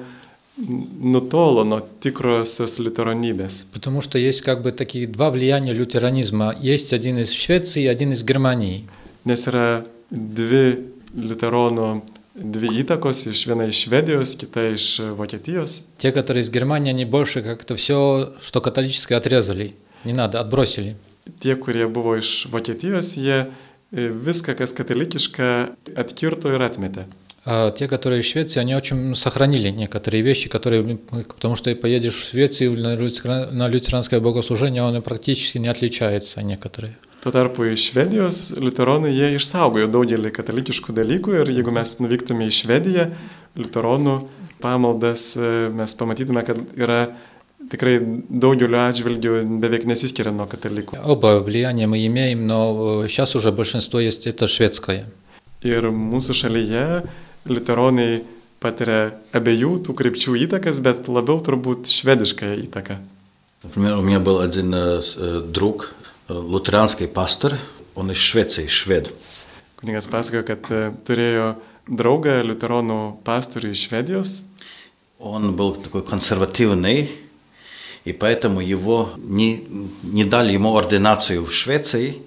nutolo 0.57 1.65
nuo 1.67 1.81
tikrosios 1.99 2.79
liuteronybės. 2.79 3.67
Потому 3.73 4.01
что 4.01 4.17
есть 4.17 4.41
как 4.41 4.61
бы 4.61 4.71
такие 4.71 5.07
два 5.07 5.29
влияния 5.29 5.73
лютеранизма. 5.73 6.55
Есть 6.59 6.93
один 6.93 7.19
из 7.19 7.31
Швеции, 7.31 7.85
один 7.85 8.13
из 8.13 8.23
Германии. 8.23 8.87
Nes 9.25 9.43
yra 9.47 9.83
dvi 10.09 10.79
liuteronų, 11.15 12.01
dvi 12.34 12.68
įtakos, 12.82 13.26
iš 13.30 13.46
viena 13.46 13.68
iš 13.70 13.86
Švedijos, 13.86 14.34
kita 14.36 14.68
iš 14.74 15.00
Vokietijos. 15.16 15.84
Те, 15.98 16.12
которые 16.12 16.42
из 16.42 16.50
Германии, 16.50 16.90
они 16.90 17.04
больше 17.04 17.42
как-то 17.42 17.76
все, 17.76 18.34
что 18.42 18.60
католическое, 18.60 19.18
отрезали. 19.18 19.74
Не 20.04 20.12
надо, 20.12 20.40
отбросили. 20.40 20.96
Tie, 21.40 21.56
kurie 21.56 21.88
buvo 21.88 22.16
iš 22.16 22.46
Vokietijos, 22.50 23.16
jie 23.16 23.46
viską, 23.92 24.54
kas 24.54 24.72
katalikiška, 24.72 25.76
atkirto 25.96 26.50
ir 26.52 26.62
atmetė. 26.62 27.06
А 27.46 27.70
те, 27.70 27.88
которые 27.88 28.20
из 28.20 28.26
Швеции, 28.26 28.58
они 28.58 28.74
очень 28.74 29.14
сохранили 29.16 29.68
некоторые 29.68 30.22
вещи, 30.22 30.48
которые, 30.48 30.82
м, 30.82 30.98
потому 30.98 31.56
что 31.56 31.74
поедешь 31.76 32.14
в 32.14 32.30
Швецию 32.30 32.72
на 32.80 33.68
лютеранское 33.68 34.18
богослужение, 34.18 34.82
оно 34.82 35.02
практически 35.02 35.58
не 35.58 35.68
отличается 35.68 36.42
некоторые. 36.42 36.96
Tuo 37.23 37.31
tarpu 37.35 37.65
iš 37.67 37.89
Švedijos 37.91 38.37
liuteronai 38.55 39.11
jie 39.11 39.33
išsaugojo 39.35 39.89
daugelį 39.91 40.29
katalikiškų 40.31 40.93
dalykų 40.95 41.33
ir 41.41 41.49
jeigu 41.51 41.73
mes 41.75 41.97
nuvyktume 41.99 42.47
į 42.47 42.53
Švediją, 42.61 43.09
liuteronų 43.59 44.13
pamaldas, 44.63 45.33
e, 45.35 45.67
mes 45.75 45.95
pamatytume, 45.99 46.45
kad 46.47 46.61
yra 46.79 47.01
tikrai 47.69 47.97
daugeliu 48.29 48.79
atžvilgių 48.79 49.33
beveik 49.59 49.83
nesiskiria 49.89 50.31
nuo 50.31 50.47
katalikų. 50.47 51.01
Оба 51.03 51.39
влияния 51.43 51.87
мы 51.87 52.05
имеем, 52.07 52.47
но 52.47 53.03
сейчас 53.07 53.35
уже 53.35 53.51
большинство 53.51 53.99
есть 53.99 54.25
это 54.27 54.47
шведское. 54.47 55.05
Ir 55.61 55.89
mūsų 55.91 56.33
šalyje 56.39 57.03
liuteronai 57.51 58.21
patiria 58.63 59.11
abiejų 59.35 59.73
tų 59.87 59.93
krypčių 59.95 60.37
įtakas, 60.47 60.79
bet 60.83 61.07
labiau 61.11 61.39
turbūt 61.43 61.87
švediškąją 61.91 62.63
įtaką. 62.63 62.95
Например, 63.63 63.97
у 63.97 64.01
меня 64.01 64.19
был 64.21 64.39
один 64.39 64.73
э, 64.73 65.01
с- 65.01 65.17
э, 65.19 65.41
друг, 65.51 65.93
э, 66.27 66.33
лютеранский 66.33 67.07
пастор, 67.07 67.57
он 67.95 68.11
из 68.11 68.17
Швеции, 68.17 68.67
швед. 68.67 69.13
Kunigas 69.79 70.09
pasakojo, 70.11 70.43
kad 70.43 70.65
e, 70.71 70.91
turėjo 71.07 71.55
draugą 71.87 72.41
liuteronų 72.43 73.23
pastorių 73.23 73.71
iš 73.71 73.87
Švedijos 73.87 74.43
Он 75.19 75.53
был 75.53 75.75
такой 75.75 76.01
консервативный, 76.01 77.09
и 78.05 78.13
поэтому 78.13 78.61
его 78.61 79.11
не, 79.17 79.67
не 80.01 80.23
дали 80.23 80.53
ему 80.53 80.77
ординацию 80.77 81.43
в 81.43 81.51
Швеции, 81.51 82.21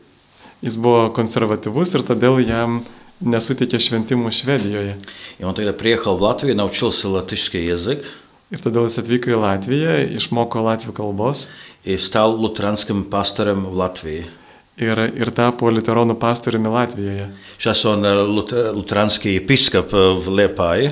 Jis 0.63 0.77
buvo 0.79 1.09
konservatyvus 1.11 1.91
ir 1.99 2.05
todėl 2.07 2.37
jam 2.47 2.85
nesuteikė 3.19 3.81
šventimų 3.83 4.31
Švedijoje. 4.31 4.97
и 5.39 5.45
он 5.45 5.55
тогда 5.55 5.73
приехал 5.73 6.17
в 6.17 6.23
Латвию, 6.23 6.55
научился 6.55 7.09
латышский 7.09 7.67
язык 7.67 8.05
Ir 8.48 8.62
todėl 8.64 8.86
jis 8.88 9.02
atvyko 9.02 9.34
į 9.34 9.40
Latviją, 9.44 9.94
išmoko 10.16 10.62
latvių 10.64 10.94
kalbos. 10.96 11.50
Ir 11.84 12.00
stau 12.00 12.32
luteranskim 12.40 13.04
pastoriam 13.12 13.66
Latvijoje. 13.76 14.30
Ir, 14.78 15.00
ir 15.18 15.32
tapo 15.34 15.72
liuteronų 15.74 16.16
pastoriumi 16.22 16.70
Latvijoje. 16.70 17.28
Šias 17.60 17.82
on 17.90 18.06
eh, 18.06 18.20
luteranskį 18.78 19.34
episkopą 19.42 20.04
eh, 20.14 20.28
Liepai. 20.40 20.92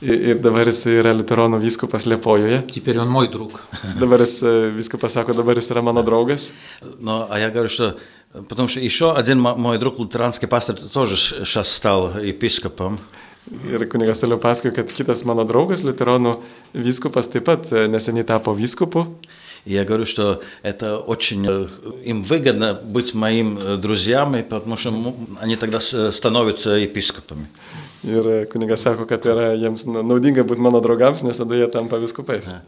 Ir, 0.00 0.16
ir 0.32 0.38
dabar 0.40 0.64
jis 0.64 0.86
yra 0.88 1.12
liuteronų 1.12 1.58
vyskupas 1.60 2.06
Liepojoje. 2.08 2.62
Теперь 2.72 2.98
он 2.98 3.10
мой 3.10 3.28
друг. 3.28 3.60
Dabar 4.00 4.20
jis 4.24 4.38
e, 4.42 4.70
vyskupas 4.72 5.12
sako, 5.12 5.34
dabar 5.36 5.56
jis 5.60 5.68
yra 5.70 5.82
mano 5.82 6.02
draugas. 6.02 6.52
Но, 6.98 7.26
а 7.30 7.38
я 7.38 7.50
говорю, 7.50 7.68
что... 7.68 7.96
Потому 8.48 8.68
что 8.68 8.80
еще 8.80 9.12
один 9.12 9.40
мо- 9.40 9.56
мой 9.56 9.76
друг, 9.78 9.98
лютеранский 9.98 10.48
пастор, 10.48 10.76
тоже 10.76 11.16
сейчас 11.16 11.68
стал 11.68 12.16
епископом. 12.18 12.98
Ir 13.66 13.88
kunigas 13.88 14.20
toliau 14.20 14.38
pasakoja, 14.38 14.72
kad 14.76 14.92
kitas 14.92 15.24
mano 15.24 15.42
draugas, 15.48 15.82
liuteronų 15.82 16.36
vyskupas, 16.72 17.26
taip 17.26 17.48
pat 17.48 17.72
e, 17.72 17.88
neseniai 17.90 18.22
tapo 18.24 18.52
vyskupu. 18.54 19.06
И 19.65 19.73
я 19.73 19.83
говорю, 19.83 20.05
что 20.05 20.41
это 20.61 20.99
очень 20.99 21.43
э, 21.47 21.67
им 22.03 22.21
выгодно 22.21 22.75
быть 22.75 23.15
моим 23.15 23.57
э, 23.57 23.77
друзьями, 23.77 24.43
потому 24.47 24.77
что 24.77 25.15
они 25.41 25.55
тогда 25.55 25.79
с- 25.79 26.11
становятся 26.11 26.71
епископами. 26.71 27.47
Ir 28.03 28.45
kunigas 28.47 28.83
sako, 28.83 29.05
kad 29.05 29.25
yra 29.25 29.55
jiems 29.57 29.87
na- 29.87 30.03
naudinga 30.03 30.43
būti 30.43 30.59
mano 30.59 30.79
draugams, 30.79 31.23
nes 31.23 31.37
tada 31.37 31.55
jie 31.55 31.67
tampa 31.67 31.97
viskupais. 31.97 32.45
Э, 32.45 32.61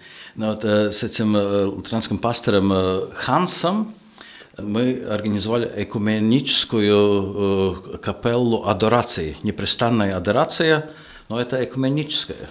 этим 1.04 1.38
э, 1.38 1.66
лютеранским 1.66 2.18
пастором 2.18 2.74
э, 2.74 3.02
Хансом 3.14 3.94
мы 4.58 5.04
организовали 5.08 5.70
экуменическую 5.76 7.76
э, 7.94 7.98
капеллу 8.00 8.64
адорации. 8.66 9.38
Непрестанная 9.44 10.18
адорация, 10.18 10.90
но 11.30 11.40
это 11.40 11.64
экуменическая. 11.64 12.50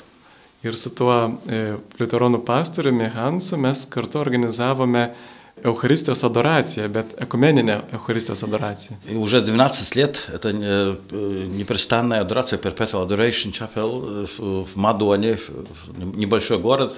Ir 0.65 0.75
su 0.77 0.91
tuo 0.93 1.39
e, 1.49 1.61
liuteronų 1.97 2.43
pastoriumi 2.45 3.07
Hansu 3.15 3.57
mes 3.57 3.85
kartu 3.89 4.19
organizavome 4.21 5.07
Eucharistijos 5.63 6.23
adoraciją, 6.23 6.87
bet 6.89 7.15
ekumeninę 7.21 7.81
Eucharistijos 7.93 8.43
adoraciją. 8.43 8.97
И 9.09 9.15
уже 9.15 9.41
12 9.41 9.95
лет 9.95 10.27
это 10.33 10.49
э, 10.49 10.95
э, 11.11 11.45
непрестанная 11.49 12.21
адорация, 12.21 12.57
Perpetual 12.59 13.07
Adoration 13.07 13.51
Chapel 13.51 14.23
э, 14.23 14.25
в 14.37 14.65
в 14.65 14.75
Мадуане, 14.75 15.37
в 15.37 16.17
небольшой 16.17 16.57
город. 16.59 16.93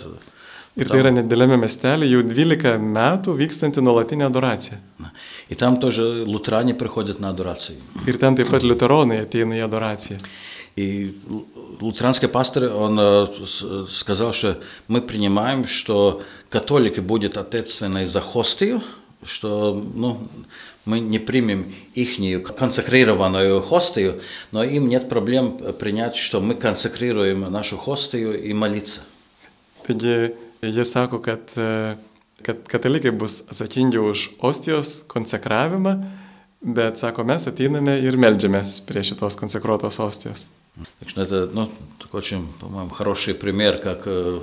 Ir 0.76 0.90
tai 0.90 1.04
yra 1.04 1.12
nedėlėme 1.14 1.54
miestelė 1.62 2.08
jau 2.10 2.24
12 2.26 2.80
metų 2.82 3.36
vykstanti 3.38 3.82
nuolatinė 3.82 4.26
adoracija. 4.26 4.80
И 5.50 5.56
там 5.56 5.78
тоже 5.80 6.24
лутеране 6.26 6.74
приходят 6.74 7.20
на 7.20 7.30
адорацию. 7.30 7.78
Ir 8.08 8.18
ten 8.18 8.36
taip 8.36 8.50
pat 8.50 8.64
liuteronai 8.64 9.20
ateina 9.22 9.56
į 9.56 9.64
adoraciją. 9.68 10.18
И 10.76 11.14
лу- 11.30 11.46
лутеранский 11.81 12.29
пастор, 12.29 12.65
он 12.65 12.99
э, 13.01 13.27
сказал, 13.91 14.33
что 14.33 14.59
мы 14.89 15.01
принимаем, 15.03 15.67
что 15.67 16.23
католики 16.49 17.01
будут 17.01 17.37
ответственны 17.37 18.07
за 18.07 18.21
хостию, 18.21 18.83
что 19.25 19.75
ну, 19.75 20.29
мы 20.85 21.01
не 21.01 21.19
примем 21.19 21.75
их 21.95 22.55
консекрированную 22.55 23.61
хостию, 23.63 24.21
но 24.53 24.63
им 24.65 24.89
нет 24.89 25.09
проблем 25.09 25.59
принять, 25.79 26.17
что 26.17 26.41
мы 26.41 26.55
консекрируем 26.55 27.41
нашу 27.41 27.77
хостию 27.77 28.43
и 28.43 28.53
молиться. 28.53 29.01
Taigi 29.89 30.35
jie 30.63 30.85
sako, 30.85 31.19
kad, 31.19 31.41
kad 32.43 32.57
katalikai 32.69 33.11
bus 33.11 33.41
atsakingi 33.49 33.99
už 33.99 34.31
ostijos 34.39 35.05
bet 36.62 36.98
sako, 36.98 37.26
mes 37.28 37.48
ateiname 37.50 37.98
ir 38.02 38.18
melžiamės 38.18 38.80
prie 38.88 39.04
šitos 39.04 39.40
konsekruotos 39.40 40.00
ostijos. 40.00 40.50
Так 41.00 41.10
что 41.10 41.22
это 41.22 41.50
ну, 41.54 41.70
такой 42.00 42.22
очень, 42.22 42.48
по-моему, 42.60 42.90
хороший 42.90 43.36
пример, 43.36 43.78
как 43.78 44.04
э, 44.06 44.42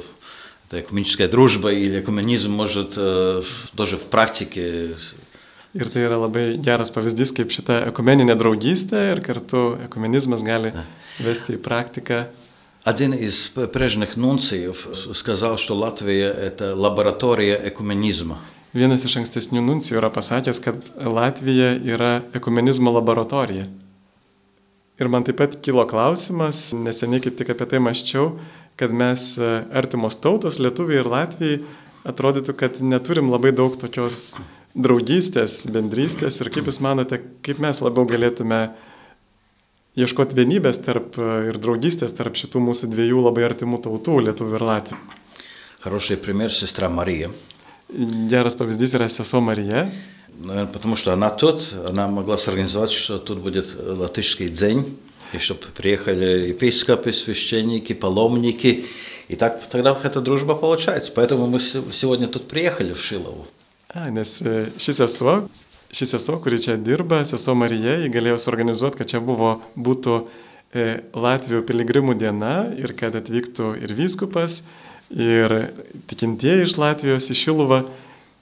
эта 0.69 0.81
экуменическая 0.81 1.27
дружба 1.27 1.73
или 1.73 2.01
экуменизм 2.01 2.53
может 2.53 2.95
э, 2.97 3.43
тоже 3.75 3.97
в 3.97 4.05
практике 4.05 4.95
Ir 5.73 5.87
tai 5.87 6.03
yra 6.03 6.17
labai 6.19 6.59
geras 6.59 6.91
pavyzdys, 6.91 7.31
kaip 7.31 7.53
šita 7.55 7.77
ekumeninė 7.93 8.35
draugystė 8.35 9.13
ir 9.13 9.21
kartu 9.23 9.79
ekumenizmas 9.85 10.43
gali 10.43 10.73
vesti 11.23 11.55
į 11.55 11.61
praktiką. 11.63 12.25
Один 12.83 13.15
из 13.15 13.47
прежних 13.71 14.17
нунциев 14.17 14.89
сказал, 15.15 15.59
что 15.59 15.77
Латвия – 15.77 16.49
это 16.49 16.75
лаборатория 16.75 17.61
экуменизма. 17.69 18.41
Vienas 18.75 19.03
iš 19.03 19.17
ankstesnių 19.19 19.65
nuncijų 19.67 19.99
yra 19.99 20.13
pasakęs, 20.15 20.61
kad 20.63 20.91
Latvija 21.03 21.73
yra 21.83 22.21
ekumenizmo 22.39 22.93
laboratorija. 22.95 23.67
Ir 25.01 25.09
man 25.09 25.25
taip 25.25 25.41
pat 25.41 25.57
kilo 25.65 25.83
klausimas, 25.89 26.69
neseniai 26.77 27.23
kaip 27.25 27.39
tik 27.39 27.51
apie 27.55 27.67
tai 27.67 27.81
maščiau, 27.83 28.35
kad 28.79 28.93
mes 28.95 29.33
e, 29.41 29.49
artimos 29.81 30.19
tautos, 30.21 30.61
lietuviai 30.63 31.01
ir 31.01 31.09
latvijai, 31.09 31.59
atrodytų, 32.07 32.55
kad 32.61 32.79
neturim 32.85 33.33
labai 33.33 33.51
daug 33.57 33.75
tokios 33.81 34.37
draugystės, 34.77 35.65
bendrystės 35.73 36.39
ir 36.45 36.53
kaip 36.53 36.69
Jūs 36.71 36.79
manote, 36.85 37.19
kaip 37.43 37.59
mes 37.65 37.81
labiau 37.83 38.07
galėtume 38.09 38.61
ieškoti 39.99 40.37
vienybės 40.39 40.79
tarp 40.85 41.19
e, 41.19 41.31
ir 41.51 41.59
draugystės 41.59 42.15
tarp 42.15 42.39
šitų 42.39 42.63
mūsų 42.69 42.93
dviejų 42.93 43.25
labai 43.25 43.49
artimų 43.51 43.81
tautų, 43.89 44.21
lietuvių 44.29 44.61
ir 44.61 44.67
latvių. 44.69 45.01
Хороший 45.81 46.21
пример – 46.21 46.61
сестра 46.61 46.93
Мария. 46.93 47.33
Geras 48.31 48.55
pavyzdys 48.55 48.95
yra 48.95 49.09
sesuo 49.09 49.41
Marija. 49.41 49.91
наверное, 50.41 50.73
потому 50.73 50.97
что 50.97 51.13
она 51.13 51.31
тут, 51.31 51.75
она 51.89 52.09
могла 52.09 52.37
сорганизовать, 52.37 52.91
что 52.91 53.19
тут 53.19 53.39
будет 53.39 53.75
латышский 53.79 54.49
день, 54.49 54.97
и 55.33 55.39
чтобы 55.39 55.67
приехали 55.75 56.49
епископы, 56.49 57.13
священники, 57.13 57.93
паломники, 57.93 58.87
и 59.29 59.37
так 59.37 59.63
тогда 59.69 59.97
эта 60.03 60.21
дружба 60.21 60.55
получается. 60.55 61.13
Поэтому 61.15 61.47
мы 61.47 61.61
сегодня 61.61 62.27
тут 62.27 62.49
приехали 62.49 62.93
в 62.95 63.03
Шилову. 63.03 63.47
A, 63.93 64.09
nes 64.11 64.41
e, 64.43 64.71
ši 64.79 64.93
sesuo, 64.95 65.49
ši 65.91 66.07
sesuo, 66.07 66.39
kuri 66.39 66.61
čia 66.63 66.77
dirba, 66.79 67.25
sesuo 67.27 67.57
Marija, 67.59 67.97
jį 67.99 68.11
galėjo 68.15 68.37
suorganizuoti, 68.39 69.01
kad 69.01 69.11
čia 69.11 69.19
buvo, 69.19 69.57
būtų 69.75 70.21
e, 70.71 70.85
Latvijų 71.11 71.65
piligrimų 71.67 72.15
diena 72.15 72.71
ir 72.79 72.95
kad 72.95 73.19
atvyktų 73.19 73.73
ir 73.83 73.95
vyskupas, 73.99 74.61
ir 75.11 75.73
tikintieji 76.11 76.69
iš 76.69 76.77
Latvijos 76.81 77.31
į 77.33 77.39
Šiluvą. 77.45 77.85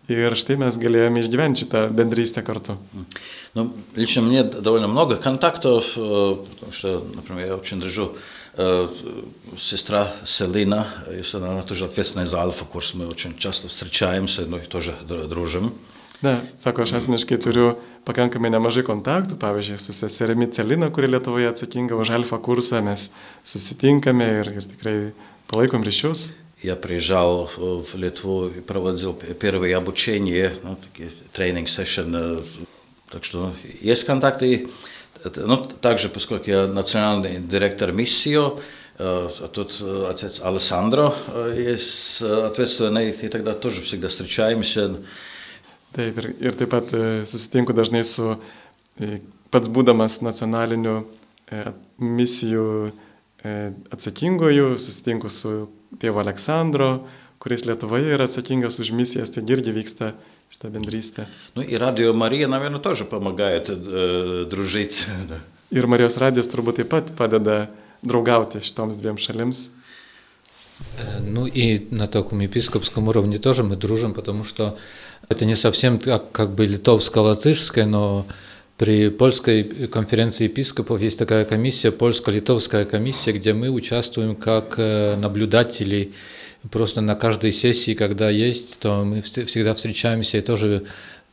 Ir 0.09 0.33
štai 0.41 0.57
mes 0.57 0.79
galėjome 0.81 1.21
išgyventi 1.21 1.67
šitą 1.67 1.83
bendrystę 1.93 2.41
kartu. 2.41 2.79
Ну, 3.55 3.75
лично 3.95 4.23
мне 4.23 4.43
довольно 4.43 4.89
много 4.89 5.17
контактов, 5.17 5.85
потому 5.95 6.73
что, 6.73 7.05
например, 7.15 7.47
я 7.47 7.57
очень 7.57 7.79
дружу 7.79 8.17
сестра 9.59 10.13
Селина, 10.25 10.89
если 11.11 11.37
она 11.37 11.63
тоже 11.63 11.85
ответственная 11.85 12.27
за 12.27 12.43
альфа-курс, 12.43 12.95
мы 12.95 13.07
очень 13.07 13.37
часто 13.37 13.69
встречаемся, 13.69 14.47
ну 14.47 14.57
и 14.57 14.63
тоже 14.63 14.95
дружим. 15.07 15.75
Na, 16.23 16.41
sako, 16.59 16.83
aš 16.83 16.97
asmeniškai 16.99 17.37
turiu 17.39 17.77
pakankamai 18.09 18.51
nemažai 18.51 18.83
kontaktų, 18.83 19.37
pavyzdžiui, 19.39 19.77
su 19.79 19.93
seserimi 19.95 20.49
Celina, 20.51 20.89
kuri 20.91 21.07
Lietuvoje 21.13 21.53
atsakinga 21.53 21.95
už 21.95 22.11
alfa 22.17 22.41
kursą, 22.43 22.81
mes 22.83 23.13
susitinkame 23.47 24.27
ir, 24.41 24.51
ir 24.59 24.67
tikrai 24.67 24.97
palaikom 25.47 25.87
ryšius. 25.87 26.33
Я 26.63 26.75
приезжал 26.77 27.51
в 27.57 27.95
Литву 27.95 28.49
и 28.49 28.61
проводил 28.61 29.15
первое 29.15 29.77
обучение, 29.77 30.55
ну, 30.63 30.77
такие 30.77 31.11
тренинг-сессионы. 31.33 32.43
Так 33.11 33.25
что 33.25 33.53
есть 33.81 34.05
контакты. 34.05 34.69
Ну, 35.37 35.57
также, 35.57 36.09
поскольку 36.09 36.51
я 36.51 36.67
национальный 36.67 37.39
директор 37.39 37.93
миссии, 37.93 38.39
тут 38.97 39.83
отец 40.09 40.41
Алессандро 40.43 41.15
есть 41.55 42.23
ответственный, 42.23 43.11
и 43.11 43.29
тогда 43.29 43.55
тоже 43.55 43.83
всегда 43.83 44.09
встречаемся. 44.09 44.97
Taip, 45.95 46.19
ir, 46.21 46.35
ir 46.37 46.53
taip 46.53 46.69
pat 46.69 46.91
susitinku 47.25 47.73
dažnai 47.73 48.03
su 48.05 48.35
pats 49.49 49.71
būdamas 49.73 50.19
nacionaliniu 50.21 51.07
misijų 51.97 52.93
atsakingoju, 53.95 54.79
susitinku 54.79 55.31
su 55.31 55.69
tėvu 56.03 56.21
Aleksandro, 56.23 57.07
kuris 57.39 57.65
Lietuvoje 57.69 58.15
yra 58.17 58.27
atsakingas 58.27 58.81
už 58.83 58.91
misijas, 58.97 59.31
tai 59.31 59.45
irgi 59.47 59.73
vyksta 59.73 60.13
šitą 60.51 60.71
bendrystę. 60.71 61.27
Ну 61.55 61.63
и 61.63 61.77
радио 61.77 62.15
Мария, 62.15 62.49
наверное, 62.49 62.81
тоже 62.81 63.05
помогает 63.05 63.69
э, 63.69 64.47
дружить. 64.51 65.07
Ir 65.71 65.87
Marijos 65.87 66.17
radijas 66.17 66.49
turbūt 66.49 66.81
taip 66.81 66.89
pat 66.89 67.11
padeda 67.13 67.69
draugauti 68.03 68.63
šitoms 68.65 68.97
dviem 68.97 69.19
šalims. 69.21 69.71
Ну 71.21 71.47
и 71.47 71.87
на 71.91 72.07
таком 72.07 72.41
епископском 72.41 73.09
уровне 73.09 73.39
тоже 73.39 73.65
мы 73.65 73.77
дружим, 73.77 74.15
потому 74.15 74.45
что 74.45 74.79
это 75.29 75.45
не 75.45 75.57
совсем 75.57 75.99
как, 75.99 76.33
как 76.33 76.55
бы 76.55 76.67
литовско-латышское, 76.67 77.85
но 77.85 78.27
при 78.78 79.10
польской 79.10 79.64
конференции 79.88 80.46
епископов 80.46 81.02
есть 81.02 81.20
такая 81.20 81.46
комиссия, 81.46 81.92
польско-литовская 81.92 82.86
комиссия, 82.86 83.32
где 83.32 83.54
мы 83.54 83.70
участвуем 83.70 84.36
как 84.36 84.78
наблюдатели 84.78 86.14
просто 86.72 87.02
на 87.02 87.16
каждой 87.16 87.52
сессии, 87.52 87.94
когда 87.94 88.30
есть, 88.30 88.80
то 88.80 89.04
мы 89.04 89.22
всегда 89.22 89.76
встречаемся 89.76 90.38
и 90.38 90.42
тоже 90.42 90.84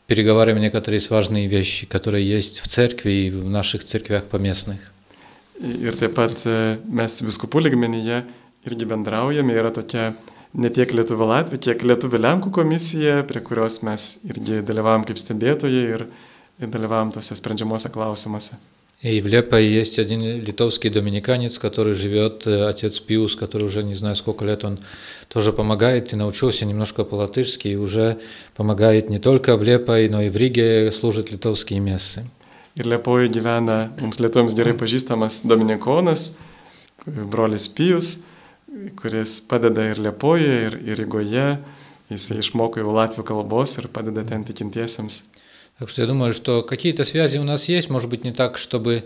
переговариваем 0.06 0.62
некоторые 0.62 1.00
важные 1.09 1.47
вещи, 1.47 1.87
которые 1.87 2.28
есть 2.28 2.61
в 2.61 2.68
церкви 2.68 3.11
и 3.11 3.30
в 3.30 3.49
наших 3.49 3.85
церквях 3.85 4.25
поместных. 4.25 4.92
Ir 5.61 5.92
taip 5.92 6.14
pat 6.16 6.40
mes 6.88 7.18
viskupų 7.20 7.61
ligmenyje 7.66 8.23
irgi 8.64 8.87
bendraujame, 8.88 9.52
yra 9.52 9.68
tokia 9.68 10.14
ne 10.56 10.70
tiek 10.73 10.88
Lietuvė 10.97 11.28
Latvija, 11.28 11.61
kiek 11.66 11.84
Lietuvė 11.84 12.17
Lenkų 12.17 12.49
komisija, 12.56 13.19
prie 13.28 13.43
kurios 13.45 13.82
mes 13.84 14.14
irgi 14.25 14.62
dalyvavom 14.64 15.04
kaip 15.04 15.21
stebėtojai 15.21 15.82
ir, 15.99 16.06
ir 16.08 16.30
dalyvavom 16.59 17.11
tose 17.11 17.35
sprendžiamuose 17.35 17.89
klausimuose. 17.89 18.55
И 19.01 19.22
в 19.22 19.27
Лепое 19.27 19.61
есть 19.61 20.00
один 20.00 20.22
литовский 20.22 20.89
доминиканец, 20.89 21.59
который 21.59 21.94
живет, 21.94 22.48
отец 22.48 23.00
Пиус, 23.00 23.35
который 23.35 23.63
уже 23.63 23.83
не 23.83 23.94
знаю 23.94 24.15
сколько 24.15 24.46
лет, 24.46 24.63
он 24.63 24.79
тоже 25.27 25.51
помогает 25.51 26.13
и 26.13 26.15
научился 26.15 26.65
немножко 26.65 27.03
по-латышски, 27.03 27.68
и 27.68 27.75
уже 27.75 28.18
помогает 28.55 29.09
не 29.09 29.20
только 29.20 29.57
в 29.57 29.63
Лепое, 29.63 30.09
но 30.09 30.22
и 30.22 30.29
в 30.29 30.37
Риге 30.37 30.91
служит 30.91 31.31
литовские 31.31 31.81
мессы. 31.81 32.25
Ir 32.75 32.89
Liepoje 32.91 33.29
gyvena 33.31 33.94
mums 34.01 34.18
lietuviams 34.20 34.51
gerai 34.51 34.74
pažįstamas 34.75 35.46
Dominikonas, 35.48 36.33
brolis 37.05 37.70
Pijus, 37.72 38.18
kuris 39.00 39.37
padeda 39.48 39.85
ir 39.94 40.01
Liepoje, 40.03 40.57
ir, 40.68 40.75
ir 40.83 41.00
Rygoje. 41.00 41.46
Jisai 42.11 42.41
išmoko 42.41 42.81
jau 42.83 42.91
latvių 42.91 43.24
kalbos 43.25 43.77
ir 43.79 43.87
padeda 43.87 44.25
ten 44.27 44.44
tikintiesiems. 44.44 45.22
Так 45.80 45.88
что 45.88 46.02
я 46.02 46.06
думаю, 46.06 46.34
что 46.34 46.62
какие-то 46.62 47.04
связи 47.04 47.38
у 47.38 47.43
нас 47.43 47.69
есть, 47.69 47.88
может 47.88 48.10
быть, 48.10 48.23
не 48.23 48.32
так, 48.32 48.58
чтобы, 48.58 49.04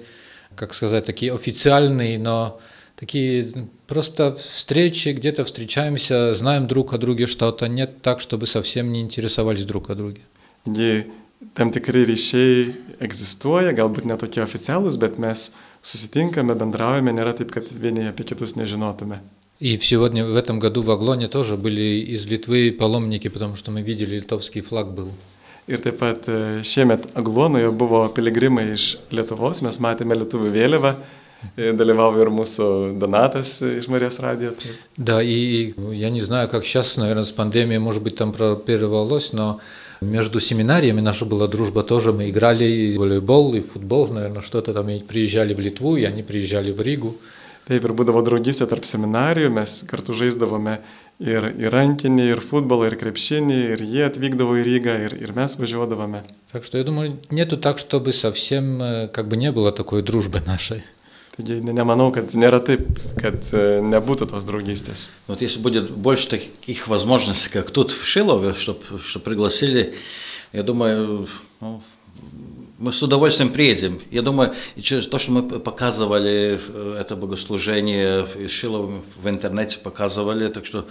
как 0.57 0.75
сказать, 0.75 1.05
такие 1.05 1.33
официальные, 1.33 2.19
но 2.19 2.61
такие 2.97 3.69
просто 3.87 4.35
встречи, 4.35 5.11
где-то 5.11 5.45
встречаемся, 5.45 6.35
знаем 6.35 6.67
друг 6.67 6.93
о 6.93 6.99
друге 6.99 7.27
что-то, 7.27 7.69
нет 7.69 8.03
так, 8.03 8.19
чтобы 8.19 8.49
совсем 8.49 8.93
не 8.93 9.01
интересовались 9.01 9.65
друг 9.65 9.89
о 9.89 9.95
друге. 9.95 10.23
Taigi 10.67 11.07
tam 11.55 11.71
tikri 11.71 12.03
ryšiai 12.09 12.73
egzistuoja, 13.05 13.71
galbūt 13.77 14.09
netokie 14.09 14.43
oficialūs, 14.43 14.97
bet 14.99 15.19
mes 15.21 15.53
susitinkame, 15.85 16.57
bendraujame, 16.59 17.13
nėra 17.15 17.37
taip, 17.39 17.53
kad 17.55 17.69
vieni 17.71 18.09
apie 18.11 18.27
kitus 18.27 18.57
nežinotume. 18.59 19.21
И 19.61 19.79
сегодня 19.79 20.25
в 20.27 20.35
этом 20.35 20.59
году 20.59 20.83
в 20.83 20.91
Аглоне 20.91 21.29
тоже 21.29 21.57
были 21.57 22.03
из 22.15 22.27
Литвы 22.27 22.73
паломники, 22.73 23.29
потому 23.29 23.55
что 23.55 23.71
мы 23.71 23.83
видели, 23.83 24.17
литовский 24.17 24.63
флаг 24.63 24.93
был. 24.93 25.13
Ir 25.70 25.84
taip 25.86 26.00
pat 26.02 26.26
šiemet 26.66 27.12
Aglonoje 27.20 27.70
buvo 27.72 28.08
piligrimai 28.16 28.72
iš 28.74 28.96
Lietuvos, 29.14 29.62
mes 29.62 29.78
matėme 29.84 30.18
lietuvių 30.18 30.50
vėliavą, 30.56 30.96
dalyvavo 31.56 32.20
ir 32.24 32.32
mūsų 32.34 32.66
Donatas 33.00 33.60
iš 33.62 33.88
Marijos 33.88 34.20
radijo. 34.20 34.56
Да, 34.98 35.22
и 35.22 35.74
я 35.94 36.10
не 36.10 36.22
знаю, 36.22 36.50
как 36.50 36.66
сейчас, 36.66 36.98
наверное, 36.98 37.24
с 37.24 37.32
пандемией, 37.32 37.80
может 37.80 38.02
быть, 38.02 38.16
там 38.16 38.34
прервалось, 38.34 39.32
но 39.32 39.60
между 40.02 40.40
семинариями 40.40 41.02
наша 41.02 41.26
была 41.26 41.48
дружба 41.48 41.84
тоже. 41.84 42.14
Мы 42.14 42.30
играли 42.30 42.64
и 42.66 42.98
волейбол, 42.98 43.54
и 43.54 43.62
футбол, 43.62 44.08
наверное, 44.08 44.42
что-то 44.42 44.74
там. 44.74 44.90
И 44.90 45.00
приезжали 45.00 45.54
в 45.54 45.60
Литву, 45.60 45.98
и 45.98 46.04
они 46.04 46.24
приезжали 46.24 46.72
в 46.72 46.82
Ригу. 46.82 47.16
Taip 47.70 47.84
ir 47.86 47.94
būdavo 47.94 48.24
draugystė 48.26 48.66
tarp 48.66 48.88
seminarijų, 48.90 49.52
mes 49.54 49.84
kartu 49.86 50.16
žaisdavome 50.18 50.80
ir, 51.22 51.52
ir 51.54 51.70
rankinį, 51.70 52.24
ir 52.34 52.42
futbolą, 52.42 52.88
ir 52.90 52.96
krepšinį, 52.98 53.60
ir 53.76 53.84
jie 53.86 54.06
atvykdavo 54.08 54.56
į 54.58 54.64
Rygą, 54.66 54.96
ir, 55.06 55.18
ir 55.22 55.36
mes 55.38 55.54
važiuodavome. 55.60 56.24
Так 56.52 56.64
что 56.64 56.80
я 56.80 56.84
думаю, 56.84 57.20
нету 57.30 57.58
так, 57.58 57.78
чтобы 57.78 58.12
совсем 58.12 58.82
как 59.14 59.28
бы 59.28 59.38
не 59.38 59.52
было 59.52 59.72
такой 59.72 60.02
дружбы 60.02 60.42
нашей. 60.46 60.82
Taigi 61.40 61.62
ne- 61.64 61.72
nemanau, 61.72 62.12
kad 62.12 62.34
nėra 62.36 62.60
taip, 62.60 62.82
kad 63.16 63.38
e, 63.56 63.80
nebūtų 63.80 64.26
tos 64.28 64.44
draugystės. 64.44 65.08
Вот 65.28 65.40
если 65.40 65.62
будет 65.64 65.90
больше 65.90 66.28
таких 66.28 66.90
возможностей, 66.90 67.50
как 67.54 67.72
тут 67.72 67.92
в 67.92 68.04
Шилове, 68.04 68.54
чтобы 68.56 69.00
чтоб 69.00 69.24
пригласили, 69.24 69.94
я 70.52 70.64
думаю, 70.64 71.30
ну, 71.62 71.82
мы 72.79 72.93
с 72.93 73.03
удовольствием 73.03 73.53
приедем. 73.53 74.01
Я 74.11 74.23
думаю, 74.23 74.55
и 74.77 74.81
через 74.81 75.07
то, 75.07 75.19
что 75.19 75.33
мы 75.33 75.43
показывали 75.43 76.59
э, 76.59 76.97
это 77.01 77.17
богослужение 77.17 78.27
из 78.39 78.51
Шилова 78.51 79.03
в 79.23 79.29
интернете, 79.29 79.79
показывали, 79.79 80.49
так 80.49 80.67
что 80.67 80.87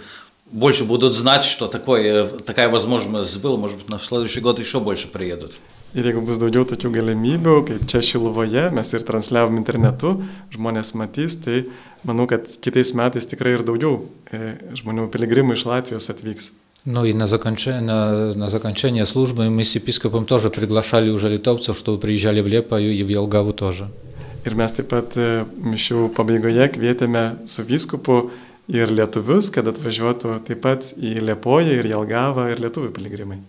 больше 0.50 0.84
будут 0.84 1.14
знать, 1.14 1.44
что 1.44 1.68
такое, 1.68 2.26
такая 2.26 2.68
возможность 2.68 3.40
была. 3.40 3.56
Может 3.56 3.78
быть, 3.78 3.88
на 3.88 3.98
следующий 3.98 4.40
год 4.40 4.58
еще 4.58 4.80
больше 4.80 5.08
приедут. 5.08 5.58
Ir 5.94 6.08
jeigu 6.10 6.24
bus 6.26 6.40
daugiau 6.42 6.66
tokių 6.66 6.88
galimybių, 6.90 7.52
kaip 7.68 7.84
čia 7.86 8.00
Šiluvoje, 8.02 8.64
mes 8.74 8.88
ir 8.96 9.04
transliavom 9.06 9.60
internetu, 9.60 10.16
žmonės 10.50 10.90
matys, 10.98 11.36
tai 11.38 11.68
manau, 12.02 12.26
kad 12.26 12.50
kitais 12.58 12.90
metais 12.98 13.30
tikrai 13.30 13.52
ir 13.54 13.62
daugiau 13.62 14.00
žmonių 14.74 15.06
piligrimų 15.14 15.54
iš 15.54 15.62
Latvijos 15.70 16.10
atvyks. 16.10 16.50
Ну 16.85 17.05
и 17.05 17.13
на 17.13 17.27
закончение, 17.27 17.81
на, 17.81 18.33
на 18.33 18.49
закончение 18.49 19.05
службы 19.05 19.49
мы 19.49 19.63
с 19.63 19.75
епископом 19.75 20.25
тоже 20.25 20.49
приглашали 20.49 21.09
уже 21.09 21.29
литовцев, 21.29 21.77
чтобы 21.77 21.99
приезжали 21.99 22.41
в 22.41 22.47
Лепаю 22.47 22.91
и 22.93 23.03
в 23.03 23.09
Елгаву 23.09 23.53
тоже. 23.53 23.89
Ir 24.47 24.55
mes 24.55 24.71
taip 24.71 24.87
pat 24.87 25.17
e, 25.19 25.43
mišių 25.43 26.13
pabaigoje 26.15 26.69
kvietėme 26.71 27.23
su 27.43 27.65
vyskupu 27.67 28.29
ir 28.71 28.91
lietuvius, 28.95 29.49
kad 29.51 29.67
atvažiuotų 29.67 30.37
taip 30.47 30.61
pat 30.63 30.93
į 30.95 31.17
Liepoją 31.27 31.75
ir 31.81 31.89
Jelgavą 31.91 32.47
ir 32.53 32.61
lietuvių 32.63 32.93
piligrimai. 32.95 33.41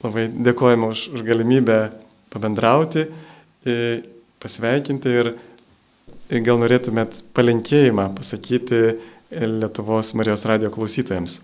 Labai 0.00 0.30
dėkojame 0.32 0.88
už, 0.94 1.10
už 1.12 1.26
galimybę 1.28 1.78
pabendrauti, 2.32 3.04
e, 3.68 3.76
pasveikinti 4.40 5.12
ir 5.20 5.34
e, 5.34 6.40
gal 6.40 6.56
norėtumėt 6.62 7.20
palinkėjimą 7.36 8.08
pasakyti 8.16 8.80
Lietuvos 9.30 10.14
Marijos 10.16 10.48
radio 10.48 10.72
klausytojams. 10.72 11.42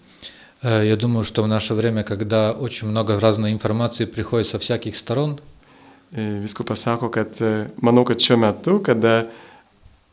Э, 0.62 0.87
Я 0.87 0.96
думаю, 0.96 1.25
что 1.25 1.42
в 1.42 1.49
наше 1.49 1.75
время, 1.75 2.03
когда 2.03 2.53
очень 2.53 2.88
много 2.88 3.20
разной 3.20 3.53
информации 3.53 4.05
приходит 4.05 4.46
со 4.46 4.59
всяких 4.59 4.96
сторон, 4.96 5.40
E, 6.12 6.38
Viskupas 6.40 6.81
sako, 6.81 7.11
kad 7.11 7.40
e, 7.40 7.66
manau, 7.83 8.05
kad 8.05 8.20
šiuo 8.22 8.38
metu, 8.38 8.79
kada 8.83 9.27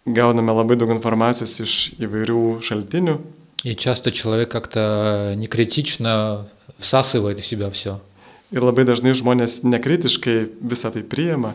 gauname 0.05 0.51
labai 0.51 0.75
daug 0.75 0.89
informacijos 0.91 1.59
iš 1.61 1.75
įvairių 2.01 2.59
šaltinių 2.65 3.19
и 3.63 3.75
часто 3.75 4.11
человек 4.11 4.51
как-то 4.51 5.33
некритично 5.37 6.47
всасывает 6.79 7.39
в 7.39 7.45
себя 7.45 7.69
все, 7.69 8.01
ir 8.51 8.65
labai 8.65 8.83
dažnai 8.83 9.13
žmonės 9.13 9.61
nekritiškai 9.63 10.49
visą 10.59 10.91
tai 10.91 11.03
priima, 11.03 11.53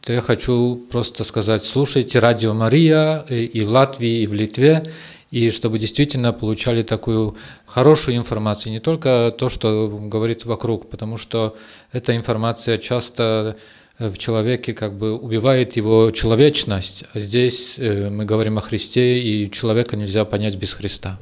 то 0.00 0.12
я 0.12 0.22
хочу 0.22 0.80
просто 0.90 1.22
сказать, 1.22 1.64
слушайте 1.64 2.18
Радио 2.18 2.54
Мария 2.54 3.24
и 3.28 3.44
и 3.44 3.64
в 3.64 3.68
Латвии, 3.68 4.22
и 4.22 4.26
в 4.26 4.32
Литве, 4.32 4.82
и 5.31 5.49
чтобы 5.51 5.79
действительно 5.79 6.33
получали 6.33 6.83
такую 6.83 7.35
хорошую 7.65 8.17
информацию, 8.17 8.71
не 8.73 8.79
только 8.79 9.33
то, 9.37 9.49
что 9.49 9.87
говорит 9.89 10.45
вокруг, 10.45 10.89
потому 10.89 11.17
что 11.17 11.55
эта 11.91 12.15
информация 12.15 12.77
часто 12.77 13.55
э, 13.99 14.09
в 14.09 14.17
человеке 14.17 14.73
как 14.73 14.97
бы 14.97 15.15
убивает 15.15 15.77
его 15.77 16.11
человечность, 16.11 17.05
а 17.13 17.19
здесь 17.19 17.77
э, 17.77 18.09
мы 18.09 18.25
говорим 18.25 18.57
о 18.57 18.61
Христе, 18.61 19.19
и 19.19 19.51
человека 19.51 19.95
нельзя 19.95 20.25
понять 20.25 20.55
без 20.55 20.73
Христа. 20.73 21.19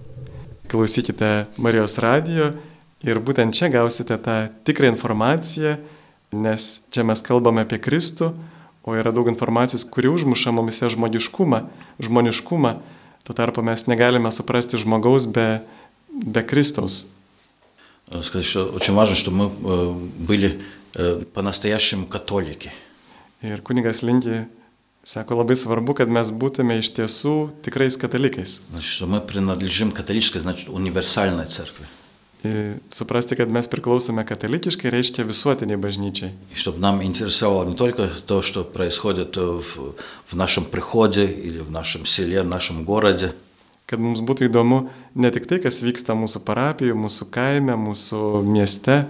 klausykite 0.67 1.47
Marijos 1.57 1.97
radijo 1.97 2.51
ir 3.03 3.19
būtent 3.23 3.55
čia 3.55 3.69
gausite 3.71 4.17
tą 4.19 4.49
tikrą 4.67 4.91
informaciją, 4.91 5.77
nes 6.35 6.83
čia 6.91 7.05
mes 7.07 7.21
kalbame 7.23 7.63
apie 7.63 7.79
Kristų, 7.79 8.33
o 8.83 8.95
yra 8.95 9.11
daug 9.11 9.29
informacijos, 9.31 9.85
kuri 9.87 10.09
užmuša 10.11 10.51
mumise 10.51 10.89
žmogiškumą, 10.91 11.61
žmoniškumą. 12.03 12.77
Tuo 13.26 13.34
tarpu 13.34 13.62
mes 13.62 13.86
negalime 13.86 14.32
suprasti 14.32 14.78
žmogaus 14.78 15.26
be, 15.26 15.62
be 16.10 16.42
Kristaus. 16.42 17.06
Э, 18.10 18.22
Сказать, 18.22 18.46
что 18.46 18.66
очень 18.66 18.94
важно, 18.94 19.14
что 19.16 19.30
мы 19.30 19.46
э, 19.46 19.92
были 20.26 20.62
э, 20.94 21.22
по-настоящему 21.34 22.06
католики. 22.06 22.72
Ir 23.42 23.60
kunigas 23.62 24.02
Linki 24.02 24.46
sako 25.04 25.34
labai 25.42 25.56
svarbu, 25.58 25.96
kad 25.98 26.08
mes 26.08 26.30
būtume 26.30 26.78
iš 26.78 26.92
tiesų 26.94 27.50
tikrais 27.62 27.98
katalikais. 27.98 28.62
Значит, 28.70 28.90
что 28.90 29.06
мы 29.06 29.20
принадлежим 29.20 29.90
католической, 29.90 30.38
значит, 30.38 30.68
универсальной 30.68 31.46
церкви. 31.46 31.86
Ir 32.42 32.80
suprasti, 32.90 33.36
kad 33.38 33.50
mes 33.54 33.68
priklausome 33.70 34.24
katalikiškai, 34.26 34.90
reiškia 34.90 35.22
visuotiniai 35.24 35.78
bažnyčiai. 35.78 36.32
И 36.52 36.56
чтобы 36.56 36.78
нам 36.78 37.02
интересовало 37.02 37.68
не 37.68 37.76
только 37.76 38.10
то, 38.26 38.42
что 38.42 38.64
происходит 38.64 39.36
э, 39.36 39.40
в, 39.40 39.94
в 40.26 40.34
нашем 40.34 40.64
приходе 40.64 41.26
или 41.26 41.58
в 41.58 41.70
нашем 41.70 42.04
селе, 42.04 42.42
в 42.42 42.48
нашем 42.48 42.84
городе, 42.84 43.32
Kad 43.86 44.00
mums 44.00 44.22
būtų 44.24 44.46
įdomu 44.48 44.88
ne 45.14 45.28
tik 45.28 45.44
tai, 45.44 45.58
kas 45.60 45.82
vyksta 45.84 46.14
mūsų 46.16 46.40
parapijoje, 46.46 46.94
mūsų 46.96 47.26
kaime, 47.28 47.74
mūsų 47.76 48.40
mieste, 48.40 49.04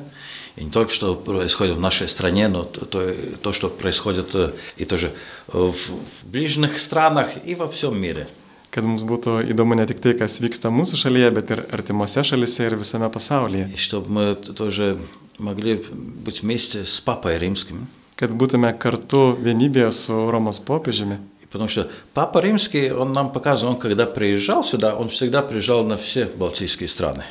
и 0.57 0.65
не 0.65 0.71
только 0.71 0.93
что 0.93 1.15
происходит 1.15 1.77
в 1.77 1.81
нашей 1.81 2.09
стране, 2.09 2.49
но 2.49 2.65
то, 2.65 2.85
то, 2.85 3.15
то, 3.41 3.53
что 3.53 3.71
происходит 3.71 4.35
э, 4.35 4.53
и 4.77 4.85
тоже 4.85 5.13
э, 5.49 5.53
в, 5.53 5.73
в 5.73 6.27
ближних 6.27 6.81
странах 6.81 7.31
и 7.45 7.55
во 7.55 7.69
всем 7.69 7.99
мире. 7.99 8.29
kad 8.77 8.85
mums 8.85 9.03
būtų 9.05 9.43
įdomu 9.53 9.77
ne 9.77 9.85
tik 9.87 10.01
tai, 10.01 10.15
kas 10.17 10.41
vyksta 10.41 10.71
mūsų 10.73 10.97
šalyje, 11.05 11.31
bet 11.37 11.51
ir 11.53 11.65
artimuose 11.77 12.25
šalyse 12.25 12.67
ir 12.67 12.77
visame 12.81 13.11
pasaulyje. 13.13 13.69
И 13.75 13.77
чтобы 13.77 14.09
мы 14.09 14.35
т- 14.35 14.53
тоже 14.53 14.99
могли 15.39 15.81
быть 16.25 16.43
вместе 16.43 16.85
с 16.85 17.01
Папой 17.01 17.39
Римским. 17.39 17.87
Kad 18.17 18.33
būtume 18.33 18.73
kartu 18.79 19.37
vienybėje 19.37 19.93
su 19.93 20.31
Romos 20.31 20.61
popiežiumi. 20.61 21.19
И 21.43 21.47
Потому 21.47 21.69
что 21.69 21.91
Папа 22.15 22.39
Римский, 22.39 22.91
он 22.93 23.13
нам 23.13 23.33
показывал, 23.33 23.75
он 23.75 23.79
когда 23.79 24.07
приезжал 24.07 24.65
сюда, 24.65 24.95
он 24.95 25.09
всегда 25.09 25.43
приезжал 25.43 25.85
на 25.85 25.97
все 25.97 26.27
Балтийские 26.27 26.89
страны. 26.89 27.25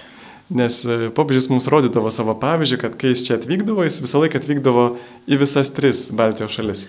Nes 0.51 0.83
e, 0.85 1.09
popiežius 1.15 1.47
mums 1.47 1.67
rodydavo 1.71 2.11
savo 2.11 2.35
pavyzdžių, 2.35 2.77
kad 2.77 2.97
kai 2.99 3.13
jis 3.13 3.23
čia 3.23 3.37
atvykdavo, 3.39 3.85
jis 3.87 4.01
visą 4.03 4.19
laiką 4.19 4.35
atvykdavo 4.41 4.97
į 5.25 5.37
visas 5.39 5.71
tris 5.71 6.09
Baltijos 6.11 6.51
šalis. 6.51 6.87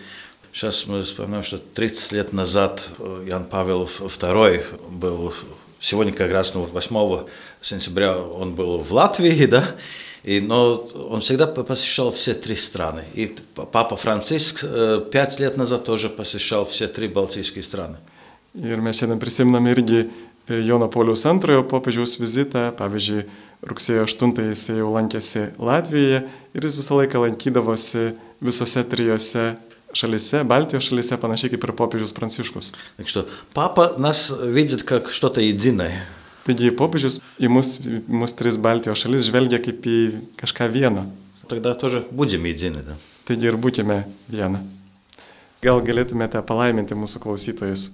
Сейчас 0.56 0.86
мы 0.86 1.02
вспоминаем, 1.02 1.42
что 1.42 1.58
30 1.58 2.12
лет 2.12 2.32
назад 2.32 2.86
э, 2.98 3.24
Ян 3.28 3.44
Павел 3.44 3.88
II 4.00 4.62
был, 4.90 5.32
сегодня 5.80 6.12
как 6.12 6.30
раз 6.30 6.54
ну, 6.54 6.62
8 6.62 7.26
сентября 7.62 8.18
он 8.18 8.54
был 8.54 8.78
в 8.78 8.92
Латвии, 8.92 9.46
да, 9.46 9.64
и, 10.24 10.40
но 10.40 10.74
он 11.08 11.20
всегда 11.20 11.46
по- 11.46 11.64
посещал 11.64 12.12
все 12.12 12.34
три 12.34 12.54
страны. 12.54 13.04
И 13.14 13.26
т- 13.28 13.42
Папа 13.54 13.96
Франциск 13.96 14.60
э, 14.62 15.00
пять 15.10 15.40
лет 15.40 15.56
назад 15.56 15.84
тоже 15.84 16.10
посещал 16.10 16.66
все 16.66 16.86
три 16.86 17.08
балтийские 17.08 17.64
страны. 17.64 17.96
Ir 18.54 18.82
mes 18.84 18.98
šiandien 19.00 19.16
prisiminame 19.16 19.70
irgi 19.72 20.02
e, 20.04 20.58
Jono 20.60 20.90
Pauliaus 20.92 21.24
antrojo 21.24 21.62
popiežiaus 21.64 22.18
vizitą. 22.20 22.66
Pavyzdžiui, 22.76 23.22
rugsėjo 23.64 24.04
8 24.04 24.34
jis 24.50 24.66
jau 24.76 24.90
lankėsi 24.92 25.46
Latvijoje 25.56 26.18
ir 26.52 26.66
jis 26.68 26.76
visą 26.82 26.98
laiką 27.00 27.22
lankydavosi 27.24 28.10
visose 28.44 28.84
trijose 28.84 29.54
šalise, 29.96 30.42
Baltijos 30.44 30.88
šalise, 30.88 31.18
panašiai 31.20 31.52
kaip 31.52 31.64
ir 31.64 31.72
popiežius 31.76 32.14
Pranciškus. 32.16 32.72
Так 32.96 33.08
что 33.08 33.28
Папа 33.52 33.94
нас 33.98 34.32
видит 34.42 34.82
как 34.82 35.12
что-то 35.12 35.40
единое. 35.40 36.06
Taigi 36.46 36.72
popiežius 36.74 37.20
į 37.38 37.48
mus, 37.48 37.78
į 37.78 38.02
mus 38.08 38.34
tris 38.34 38.58
Baltijos 38.58 39.04
šalis 39.04 39.28
žvelgia 39.28 39.62
kaip 39.62 39.84
į 39.86 39.98
kažką 40.40 40.68
vieno. 40.72 41.06
Тогда 41.48 41.74
тоже 41.74 42.04
будем 42.10 42.44
едины, 42.44 42.82
да. 42.82 42.96
Taigi 43.26 43.46
ir 43.46 43.56
būkime 43.56 44.04
viena. 44.28 44.62
Gal 45.62 45.78
galėtumėte 45.84 46.42
palaiminti 46.42 46.96
mūsų 46.98 47.20
klausytojus. 47.22 47.92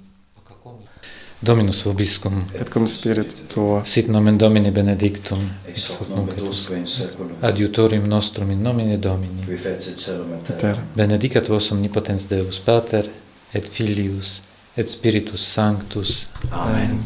Dominus 1.44 1.82
vobiscum, 1.84 2.34
Et 2.60 2.70
cum 2.70 2.86
spirit 2.86 3.36
tuo. 3.54 3.82
sit 3.84 4.08
nomen 4.08 4.38
Domini 4.38 4.72
benedictum, 4.72 5.40
ex 5.68 5.90
hoc 5.90 6.08
nunc 6.16 6.30
et 6.32 6.36
Tuusque 6.38 6.76
in 6.78 6.86
seculum, 6.86 7.36
adiutorium 7.42 8.06
nostrum 8.08 8.50
in 8.52 8.62
nomine 8.62 8.98
Domini. 8.98 9.44
qui 9.46 9.58
fecit 9.58 9.98
celum 10.00 10.32
et 10.34 10.44
terra. 10.58 10.74
Ter. 10.74 10.80
Benedicat 10.96 11.48
vos 11.48 11.72
omnipotens 11.72 12.26
Deus 12.28 12.60
Pater, 12.60 13.10
et 13.54 13.68
Filius, 13.70 14.42
et 14.78 14.88
Spiritus 14.90 15.42
Sanctus. 15.52 16.30
Amen. 16.52 17.04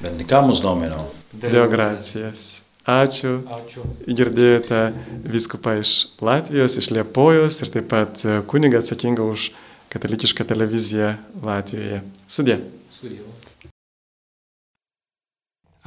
Bendicamus 0.00 0.60
Domino. 0.60 1.06
Deo 1.32 1.68
gracijas. 1.68 2.62
Ačiū. 2.88 3.42
Ačiū. 3.44 3.84
Girdėjote 4.08 4.92
viskupą 5.28 5.76
iš 5.82 6.08
Latvijos, 6.24 6.76
iš 6.80 6.90
Liepojos 6.90 7.60
ir 7.62 7.68
taip 7.74 7.88
pat 7.90 8.22
kunigą 8.48 8.80
atsakingą 8.80 9.26
už 9.30 9.50
katalikišką 9.92 10.44
televiziją 10.48 11.14
Latvijoje. 11.44 12.02
Sudė. 12.26 12.58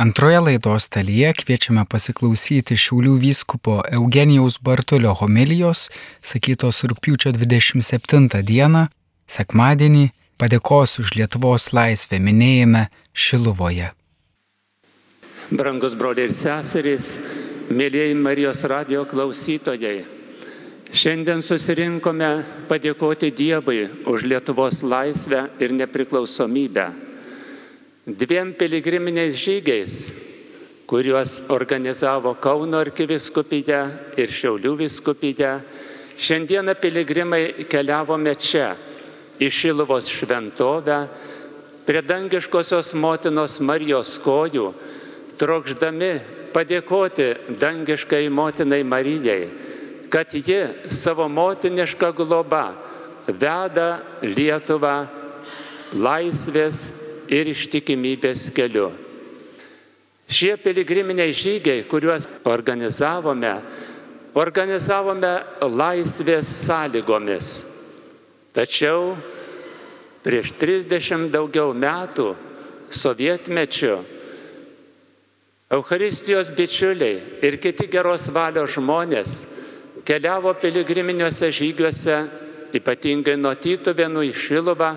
Antroje 0.02 0.40
laidos 0.40 0.88
dalyje 0.90 1.34
kviečiame 1.42 1.84
pasiklausyti 1.92 2.78
Šiaulių 2.84 3.18
vyskupo 3.22 3.82
Eugenijaus 3.98 4.58
Bartulio 4.64 5.12
homilijos, 5.20 5.90
sakytos 6.26 6.82
rūpiučio 6.90 7.34
27 7.36 8.42
dieną, 8.48 8.88
sekmadienį, 9.30 10.08
padėkos 10.42 10.98
už 11.04 11.14
Lietuvos 11.20 11.70
laisvę 11.76 12.18
minėjime 12.18 12.88
Šiluvoje. 13.14 13.92
Brangus 15.52 15.94
broliai 16.00 16.30
ir 16.32 16.34
seserys, 16.40 17.12
mėlyjeji 17.70 18.18
Marijos 18.18 18.64
radio 18.72 19.04
klausytojai, 19.06 20.21
šiandien 20.92 21.40
susirinkome 21.44 22.30
padėkoti 22.68 23.32
Dievui 23.32 23.86
už 24.12 24.26
Lietuvos 24.28 24.82
laisvę 24.84 25.46
ir 25.64 25.72
nepriklausomybę. 25.76 26.88
Dviem 28.06 28.52
piligriminiais 28.58 29.38
žygiais, 29.40 30.12
kuriuos 30.90 31.38
organizavo 31.54 32.34
Kauno 32.44 32.82
arkiviskupija 32.84 33.82
ir 34.20 34.28
Šiaulių 34.28 34.74
viskupija, 34.82 35.60
šiandieną 36.20 36.76
piligrimai 36.82 37.68
keliavome 37.72 38.36
čia, 38.36 38.74
į 39.40 39.48
Šiluvos 39.48 40.12
šventovę, 40.12 40.98
prie 41.88 42.02
dangiškosios 42.04 42.92
motinos 42.94 43.62
Marijos 43.64 44.18
kojų, 44.22 44.68
trokšdami 45.40 46.12
padėkoti 46.52 47.58
dangiškai 47.62 48.26
motinai 48.30 48.84
Marijai, 48.84 49.71
kad 50.12 50.34
ji 50.34 50.92
savo 50.92 51.30
motinišką 51.32 52.12
globą 52.12 52.66
veda 53.28 54.02
Lietuvą 54.22 55.08
laisvės 55.96 56.90
ir 57.32 57.48
ištikimybės 57.52 58.50
keliu. 58.56 58.92
Šie 60.32 60.56
piligriminiai 60.60 61.34
žygiai, 61.36 61.84
kuriuos 61.88 62.28
organizavome, 62.48 63.54
organizavome 64.36 65.32
laisvės 65.64 66.52
sąlygomis. 66.68 67.62
Tačiau 68.56 69.14
prieš 70.24 70.52
30 70.60 71.32
daugiau 71.32 71.72
metų 71.76 72.34
sovietmečiu 72.92 74.02
Eucharistijos 75.72 76.52
bičiuliai 76.52 77.22
ir 77.48 77.56
kiti 77.64 77.88
geros 77.88 78.28
valios 78.36 78.74
žmonės 78.76 79.46
keliavo 80.12 80.52
piligriminiuose 80.60 81.48
žygiuose, 81.56 82.16
ypatingai 82.76 83.38
nuo 83.40 83.54
Tytuvėnų 83.56 84.26
į 84.28 84.32
Šiluvą 84.36 84.90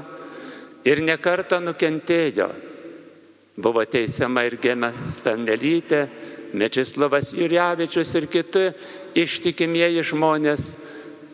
ir 0.90 1.02
nekarta 1.06 1.60
nukentėjo. 1.62 2.48
Buvo 3.54 3.84
teisiama 3.86 4.42
ir 4.48 4.56
Gėmė 4.58 4.90
Stanelytė, 5.14 6.00
Mečislavas 6.58 7.30
Jurievičius 7.30 8.10
ir 8.18 8.26
kiti 8.30 8.64
ištikimieji 9.22 10.02
žmonės, 10.10 10.72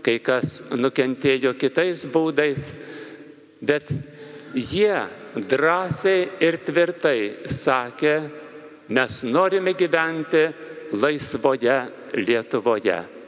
kai 0.04 0.18
kas 0.24 0.58
nukentėjo 0.76 1.54
kitais 1.60 2.04
būdais, 2.12 2.66
bet 3.64 3.88
jie 4.52 5.06
drąsiai 5.54 6.26
ir 6.44 6.58
tvirtai 6.68 7.48
sakė, 7.48 8.18
mes 8.92 9.22
norime 9.24 9.72
gyventi 9.72 10.44
laisvoje 11.00 11.78
Lietuvoje. 12.20 13.19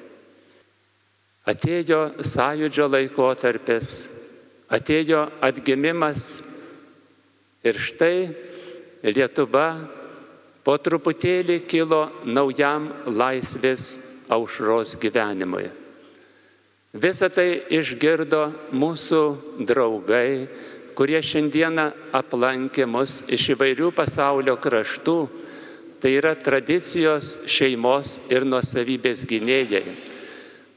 Atėjo 1.43 2.23
sąjūdžio 2.23 2.87
laikotarpis, 2.87 4.07
atėjo 4.71 5.25
atgimimas 5.43 6.39
ir 7.67 7.79
štai 7.83 8.31
Lietuva 9.03 9.67
po 10.63 10.77
truputėlį 10.79 11.57
kilo 11.67 12.05
naujam 12.23 12.87
laisvės 13.11 13.97
aušros 14.31 14.95
gyvenimui. 15.03 15.67
Visą 16.95 17.27
tai 17.33 17.65
išgirdo 17.75 18.45
mūsų 18.71 19.23
draugai, 19.67 20.47
kurie 20.95 21.19
šiandieną 21.25 21.89
aplankė 22.15 22.87
mus 22.87 23.23
iš 23.27 23.49
įvairių 23.57 23.91
pasaulio 23.97 24.55
kraštų, 24.63 25.19
tai 25.99 26.15
yra 26.21 26.37
tradicijos, 26.39 27.41
šeimos 27.51 28.21
ir 28.31 28.47
nuosavybės 28.47 29.27
gynėjai, 29.27 30.12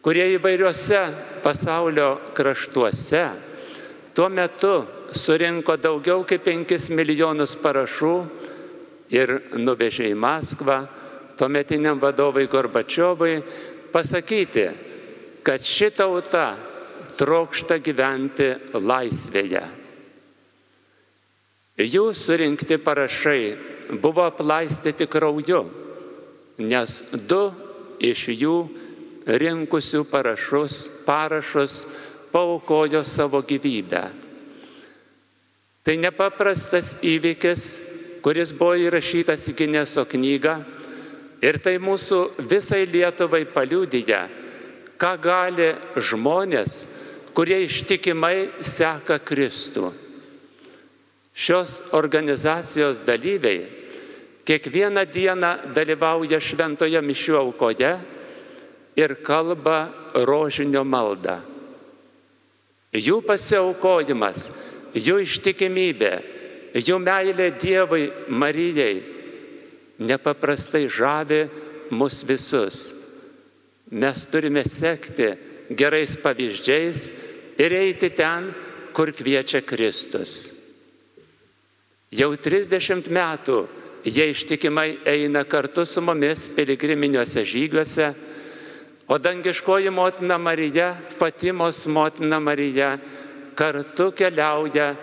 kurie 0.05 0.35
įvairiuose 0.35 0.99
pasaulio 1.41 2.11
kraštuose 2.37 3.23
tuo 4.13 4.27
metu 4.29 4.73
surinko 5.17 5.79
daugiau 5.81 6.21
kaip 6.29 6.45
5 6.45 6.91
milijonus 6.93 7.55
parašų 7.57 8.11
ir 9.17 9.33
nuvežė 9.57 10.11
į 10.11 10.19
Maskvą 10.21 10.77
tuometiniam 11.39 11.97
vadovui 11.99 12.45
Gorbačiovui 12.45 13.39
pasakyti, 13.91 14.67
kad 15.41 15.65
ši 15.65 15.89
tauta 15.97 16.45
trokšta 17.17 17.79
gyventi 17.81 18.51
laisvėje. 18.77 19.65
Jų 21.81 22.05
surinkti 22.13 22.77
parašai 22.77 23.97
buvo 24.05 24.29
aplaistyti 24.29 25.09
krauju, 25.09 25.65
nes 26.61 27.01
du 27.25 27.43
iš 27.99 28.27
jų 28.31 28.57
rinkusių 29.25 30.05
parašus, 30.09 30.85
parašus 31.05 31.83
paukojo 32.31 33.03
savo 33.03 33.41
gyvybę. 33.41 34.03
Tai 35.85 35.95
nepaprastas 36.01 36.95
įvykis, 37.05 37.65
kuris 38.25 38.53
buvo 38.57 38.73
įrašytas 38.87 39.45
į 39.51 39.53
Gineso 39.57 40.05
knygą 40.09 40.55
ir 41.45 41.59
tai 41.61 41.77
mūsų 41.77 42.47
visai 42.49 42.85
Lietuvai 42.89 43.43
paliūdija, 43.53 44.23
ką 44.97 45.11
gali 45.21 45.69
žmonės, 45.93 46.85
kurie 47.37 47.61
ištikimai 47.67 48.63
seka 48.65 49.19
Kristų. 49.21 49.91
Šios 51.35 51.81
organizacijos 51.93 53.01
dalyviai 53.05 53.65
kiekvieną 54.47 55.03
dieną 55.11 55.51
dalyvauja 55.75 56.39
šventoje 56.39 57.01
mišių 57.03 57.37
aukoje 57.41 57.91
ir 58.95 59.15
kalba 59.23 59.89
rožinio 60.15 60.83
maldą. 60.87 61.41
Jų 62.95 63.19
pasiaukojimas, 63.27 64.47
jų 64.95 65.19
ištikimybė, 65.25 66.13
jų 66.79 66.99
meilė 67.03 67.49
Dievui 67.59 68.07
Marijai 68.31 69.03
nepaprastai 69.99 70.85
žavi 70.87 71.45
mus 71.91 72.23
visus. 72.27 72.93
Mes 73.91 74.25
turime 74.31 74.63
sekti 74.67 75.33
gerais 75.75 76.15
pavyzdžiais 76.23 77.09
ir 77.59 77.75
eiti 77.75 78.09
ten, 78.15 78.51
kur 78.95 79.11
kviečia 79.11 79.59
Kristus. 79.61 80.55
Jau 82.15 82.31
30 82.39 83.09
metų 83.11 83.57
jie 84.07 84.29
ištikimai 84.31 85.01
eina 85.09 85.43
kartu 85.43 85.83
su 85.85 86.01
mumis 86.01 86.47
piligriminiuose 86.55 87.43
žygiuose, 87.43 88.13
o 89.07 89.17
dangiškoji 89.17 89.89
motina 89.89 90.37
Marija, 90.37 90.95
Fatimos 91.17 91.85
motina 91.87 92.39
Marija 92.39 92.97
kartu 93.55 94.11
keliauja 94.11 94.95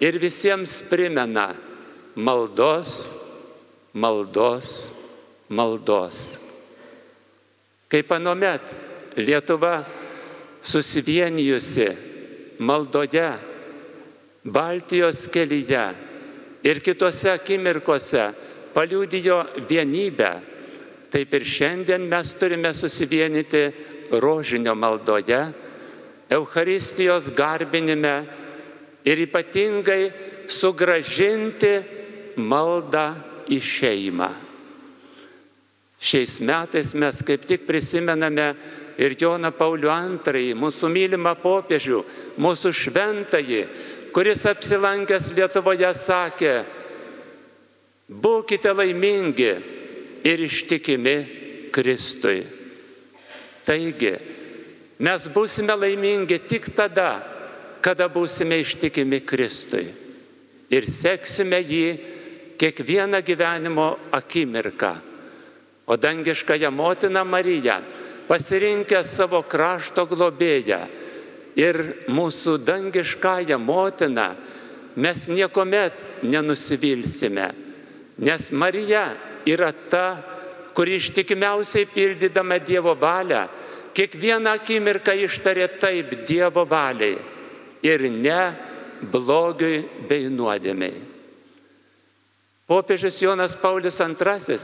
ir 0.00 0.18
visiems 0.18 0.82
primena 0.90 1.54
maldos, 2.14 3.14
maldos, 3.92 4.90
maldos. 5.48 6.38
Kaip 7.88 8.12
anomet 8.12 8.62
Lietuva 9.16 9.84
susivienijusi 10.62 11.88
maldoje, 12.58 13.30
Baltijos 14.44 15.26
kelyje 15.32 15.86
ir 16.62 16.80
kitose 16.84 17.32
akimirkose 17.32 18.28
paliūdijo 18.74 19.40
vienybę, 19.68 20.30
taip 21.12 21.32
ir 21.34 21.44
šiandien 21.44 22.04
mes 22.08 22.34
turime 22.38 22.74
susivienyti 22.74 23.64
rožinio 24.10 24.74
maldoje, 24.74 25.40
Eucharistijos 26.28 27.30
garbinime 27.32 28.26
ir 29.08 29.22
ypatingai 29.24 30.10
sugražinti 30.52 31.78
maldą 32.36 33.06
į 33.48 33.58
šeimą. 33.64 34.28
Šiais 35.98 36.36
metais 36.44 36.92
mes 36.94 37.22
kaip 37.26 37.46
tik 37.48 37.64
prisimename 37.66 38.50
ir 39.00 39.16
Joną 39.18 39.50
Paulių 39.56 39.88
II, 40.28 40.52
mūsų 40.58 40.90
mylimą 40.92 41.32
popiežių, 41.40 42.02
mūsų 42.38 42.74
šventąjį, 42.76 43.62
kuris 44.12 44.44
apsilankęs 44.46 45.32
Lietuvoje 45.32 45.90
sakė, 45.96 46.54
būkite 48.08 48.76
laimingi 48.76 49.77
ir 50.24 50.40
ištikimi 50.46 51.16
Kristui. 51.72 52.42
Taigi, 53.66 54.14
mes 55.04 55.28
būsime 55.34 55.76
laimingi 55.76 56.40
tik 56.48 56.70
tada, 56.74 57.10
kada 57.84 58.08
būsime 58.10 58.58
ištikimi 58.64 59.20
Kristui 59.26 59.86
ir 60.68 60.88
seksime 60.90 61.60
jį 61.64 61.84
kiekvieną 62.60 63.22
gyvenimo 63.24 63.88
akimirką. 64.12 64.92
O 65.86 65.96
dangiškąją 65.96 66.70
motiną 66.70 67.24
Mariją 67.24 67.78
pasirinkę 68.28 69.04
savo 69.04 69.40
krašto 69.42 70.04
globėją 70.10 70.80
ir 71.56 71.78
mūsų 72.12 72.58
dangiškąją 72.60 73.56
motiną 73.58 74.26
mes 74.96 75.28
niekuomet 75.28 75.94
nenusivilsime, 76.22 77.48
nes 78.18 78.50
Marija 78.52 79.06
yra 79.48 79.72
ta, 79.72 80.06
kuri 80.74 80.98
ištikimiausiai 81.00 81.88
pildydama 81.90 82.60
Dievo 82.62 82.94
valią, 82.94 83.46
kiekvieną 83.96 84.54
akimirką 84.60 85.14
ištarė 85.26 85.66
taip 85.80 86.12
Dievo 86.28 86.62
valiai 86.68 87.16
ir 87.82 88.04
ne 88.10 88.42
blogiui 89.10 89.82
bei 90.08 90.28
nuodėmiai. 90.30 91.00
Popiežius 92.68 93.22
Jonas 93.22 93.56
Paulius 93.56 93.98
II 94.00 94.58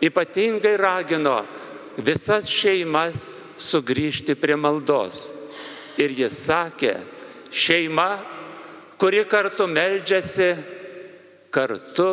ypatingai 0.00 0.76
ragino 0.80 1.42
visas 2.00 2.48
šeimas 2.48 3.28
sugrįžti 3.60 4.34
prie 4.40 4.56
maldos. 4.56 5.28
Ir 6.00 6.14
jis 6.16 6.38
sakė, 6.46 6.94
šeima, 7.52 8.08
kuri 8.96 9.26
kartu 9.28 9.66
meldžiasi, 9.68 10.50
kartu 11.52 12.10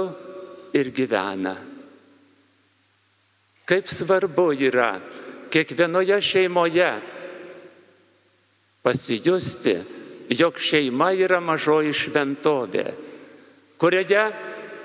ir 0.76 0.92
gyvena. 0.92 1.56
Kaip 3.67 3.89
svarbu 3.91 4.53
yra 4.69 4.95
kiekvienoje 5.51 6.21
šeimoje 6.23 6.91
pasijusti, 8.84 9.75
jog 10.30 10.60
šeima 10.60 11.12
yra 11.15 11.41
mažoji 11.43 11.91
šventovė, 11.95 12.86
kurioje 13.80 14.23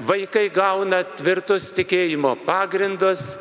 vaikai 0.03 0.49
gauna 0.51 1.03
tvirtus 1.15 1.71
tikėjimo 1.77 2.35
pagrindus 2.47 3.33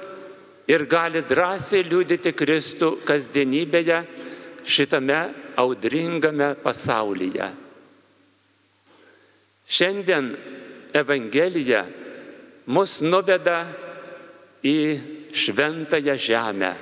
ir 0.70 0.86
gali 0.86 1.24
drąsiai 1.26 1.88
liūdyti 1.90 2.34
Kristų 2.38 2.92
kasdienybėje 3.08 3.98
šitame 4.70 5.22
audringame 5.58 6.54
pasaulyje. 6.62 7.50
Šiandien 9.72 10.30
Evangelija 10.94 11.86
mus 12.70 13.00
nuveda 13.02 13.64
į 14.62 14.78
šventąją 15.34 16.18
žemę, 16.18 16.74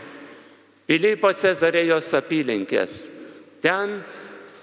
Pilypo 0.89 1.29
Cezarėjos 1.37 2.07
apylinkės, 2.17 2.93
ten, 3.61 3.99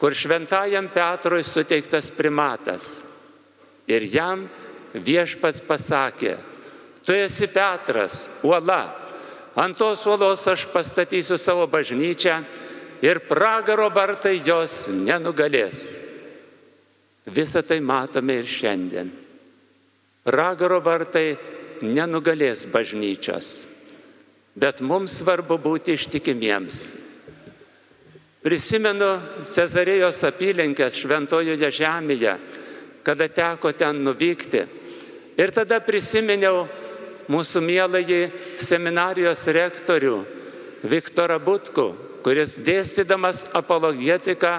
kur 0.00 0.14
šventajam 0.14 0.88
Petrui 0.90 1.44
suteiktas 1.46 2.10
primatas. 2.10 2.96
Ir 3.86 4.02
jam 4.10 4.48
viešpats 4.92 5.62
pasakė, 5.62 6.34
Tu 7.06 7.12
esi 7.14 7.46
Petras, 7.46 8.26
uola. 8.42 9.06
Ant 9.54 9.78
tos 9.78 10.02
uolos 10.06 10.42
aš 10.50 10.66
pastatysiu 10.72 11.38
savo 11.38 11.64
bažnyčią 11.70 12.40
ir 13.00 13.22
pragaro 13.28 13.86
vartai 13.94 14.40
jos 14.44 14.88
nenugalės. 14.90 15.86
Visą 17.30 17.62
tai 17.62 17.78
matome 17.80 18.40
ir 18.42 18.50
šiandien. 18.50 19.12
Pragaro 20.26 20.80
vartai 20.82 21.38
nenugalės 21.86 22.66
bažnyčios, 22.66 23.62
bet 24.56 24.80
mums 24.80 25.18
svarbu 25.20 25.58
būti 25.60 25.96
ištikimiems. 25.96 26.80
Prisimenu 28.46 29.10
Cezarėjos 29.50 30.22
apylinkės 30.28 30.96
šventojoje 31.00 31.70
žemėje, 31.80 32.36
kada 33.02 33.28
teko 33.28 33.72
ten 33.76 34.04
nuvykti. 34.06 34.62
Ir 35.36 35.52
tada 35.52 35.80
prisiminiau 35.84 36.64
mūsų 37.28 37.60
mieląjį 37.66 38.20
seminarijos 38.62 39.44
rektorių 39.50 40.16
Viktorą 40.86 41.40
Butku, 41.42 41.90
kuris 42.22 42.56
dėstydamas 42.62 43.44
apologetiką 43.54 44.54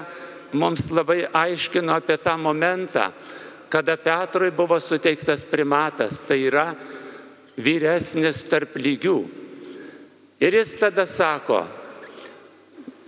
mums 0.52 0.86
labai 0.92 1.24
aiškino 1.32 1.92
apie 1.96 2.16
tą 2.20 2.36
momentą, 2.40 3.08
kada 3.72 3.96
Petrui 3.96 4.52
buvo 4.52 4.78
suteiktas 4.80 5.44
primatas, 5.48 6.20
tai 6.28 6.42
yra 6.48 6.70
vyresnis 7.56 8.44
tarp 8.48 8.76
lygių. 8.76 9.47
Ir 10.38 10.54
jis 10.54 10.76
tada 10.78 11.02
sako, 11.10 11.64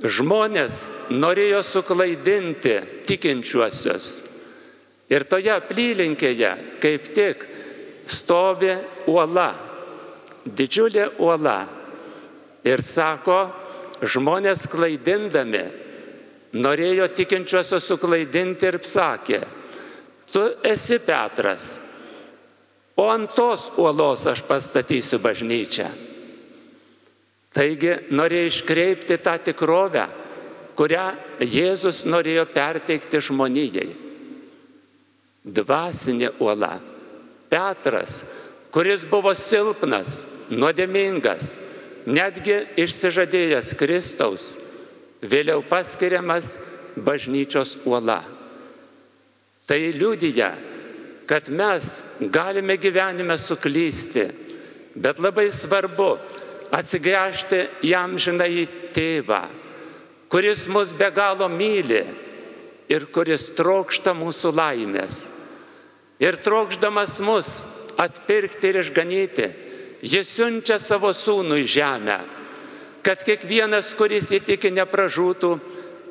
žmonės 0.03 0.89
norėjo 1.15 1.61
suklaidinti 1.63 2.75
tikinčiuosius. 3.07 4.09
Ir 5.11 5.27
toje 5.31 5.53
apylinkėje 5.55 6.51
kaip 6.83 7.07
tik 7.15 7.45
stovi 8.11 8.73
uola, 9.11 9.51
didžiulė 10.47 11.07
uola. 11.23 11.59
Ir 12.67 12.83
sako, 12.83 13.39
žmonės 14.03 14.67
klaidindami 14.71 15.63
norėjo 16.59 17.07
tikinčiuosius 17.15 17.87
suklaidinti 17.93 18.69
ir 18.69 18.83
sakė, 18.83 19.41
tu 20.35 20.43
esi 20.67 20.99
Petras, 21.07 21.77
o 22.99 23.07
ant 23.09 23.31
tos 23.39 23.71
uolos 23.79 24.27
aš 24.27 24.43
pastatysiu 24.51 25.23
bažnyčią. 25.23 26.10
Taigi 27.51 27.97
norėjo 28.15 28.51
iškreipti 28.51 29.19
tą 29.19 29.35
tikrovę, 29.43 30.07
kurią 30.79 31.07
Jėzus 31.43 32.05
norėjo 32.07 32.47
perteikti 32.55 33.19
žmonijai. 33.27 33.89
Dvasinė 35.45 36.31
uola. 36.39 36.77
Petras, 37.51 38.23
kuris 38.71 39.03
buvo 39.11 39.33
silpnas, 39.35 40.23
nuodėmingas, 40.53 41.49
netgi 42.07 42.61
išsižadėjęs 42.79 43.75
Kristaus, 43.81 44.53
vėliau 45.21 45.65
paskiriamas 45.67 46.55
bažnyčios 46.95 47.75
uola. 47.83 48.21
Tai 49.67 49.81
liūdija, 49.95 50.53
kad 51.27 51.51
mes 51.51 52.01
galime 52.31 52.79
gyvenime 52.79 53.37
suklysti, 53.39 54.29
bet 54.95 55.19
labai 55.23 55.49
svarbu 55.55 56.15
atsigręžti 56.75 57.65
jam 57.91 58.17
žinai 58.19 58.51
į 58.63 58.67
tėvą, 58.95 59.43
kuris 60.31 60.67
mus 60.71 60.95
be 60.97 61.11
galo 61.15 61.49
myli 61.51 62.03
ir 62.91 63.07
kuris 63.15 63.51
trokšta 63.59 64.15
mūsų 64.17 64.55
laimės. 64.55 65.25
Ir 66.21 66.37
trokšdamas 66.45 67.21
mus 67.25 67.55
atpirkti 68.01 68.71
ir 68.71 68.83
išganyti, 68.83 69.49
jis 70.03 70.37
siunčia 70.37 70.79
savo 70.79 71.15
sūnų 71.17 71.63
į 71.63 71.71
žemę 71.79 72.19
kad 73.03 73.23
kiekvienas, 73.25 73.93
kuris 73.97 74.31
įtiki, 74.35 74.71
nepražūtų, 74.77 75.51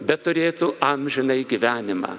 bet 0.06 0.24
turėtų 0.26 0.74
amžinai 0.84 1.44
gyvenimą. 1.48 2.16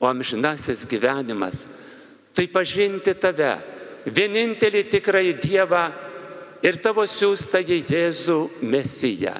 O 0.00 0.08
amžinasis 0.08 0.86
gyvenimas- 0.88 1.66
tai 2.34 2.46
pažinti 2.46 3.14
tave, 3.14 3.58
vienintelį 4.06 4.82
tikrąjį 4.90 5.34
Dievą 5.40 5.92
ir 6.66 6.80
tavo 6.82 7.06
siūstąjį 7.08 7.78
Jėzų 7.88 8.38
Mesiją. 8.62 9.36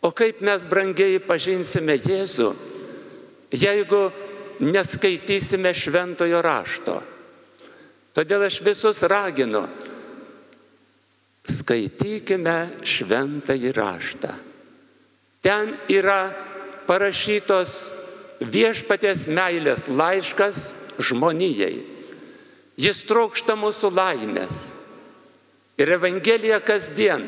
O 0.00 0.10
kaip 0.16 0.40
mes 0.40 0.64
brangiai 0.64 1.20
pažinsime 1.22 1.98
Jėzų, 2.00 2.50
jeigu 3.52 4.08
neskaitysime 4.60 5.72
šventojo 5.76 6.40
rašto. 6.44 7.00
Todėl 8.16 8.48
aš 8.48 8.58
visus 8.64 9.00
raginu 9.06 9.64
skaitykime 11.50 12.84
šventąjį 12.86 13.72
raštą. 13.76 14.32
Ten 15.40 15.72
yra 15.88 16.32
parašytos 16.88 17.76
viešpatės 18.40 19.26
meilės 19.30 19.86
laiškas 19.88 20.70
žmonijai. 21.00 21.80
Jis 22.80 23.04
trokšta 23.08 23.56
mūsų 23.60 23.92
laimės. 23.92 24.69
Ir 25.80 25.94
Evangelija 25.96 26.60
kasdien 26.60 27.24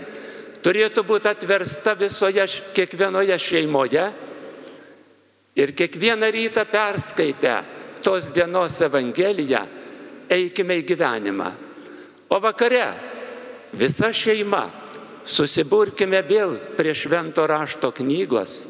turėtų 0.62 1.04
būti 1.08 1.30
atversta 1.30 1.94
visoje, 1.98 2.44
kiekvienoje 2.76 3.38
šeimoje. 3.40 4.04
Ir 5.56 5.72
kiekvieną 5.76 6.28
rytą 6.32 6.64
perskaitę 6.68 7.56
tos 8.04 8.28
dienos 8.32 8.78
Evangeliją 8.84 9.62
eikime 10.32 10.78
į 10.80 10.86
gyvenimą. 10.88 11.50
O 12.32 12.38
vakare 12.40 12.86
visa 13.76 14.12
šeima 14.12 14.64
susiburkime 15.28 16.22
vėl 16.26 16.56
prie 16.76 16.94
švento 16.96 17.44
rašto 17.46 17.92
knygos, 17.94 18.62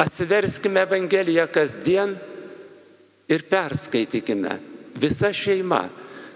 atsiverskime 0.00 0.84
Evangeliją 0.84 1.48
kasdien 1.52 2.14
ir 3.28 3.46
perskaitykime 3.48 4.58
visa 5.00 5.32
šeima. 5.32 5.88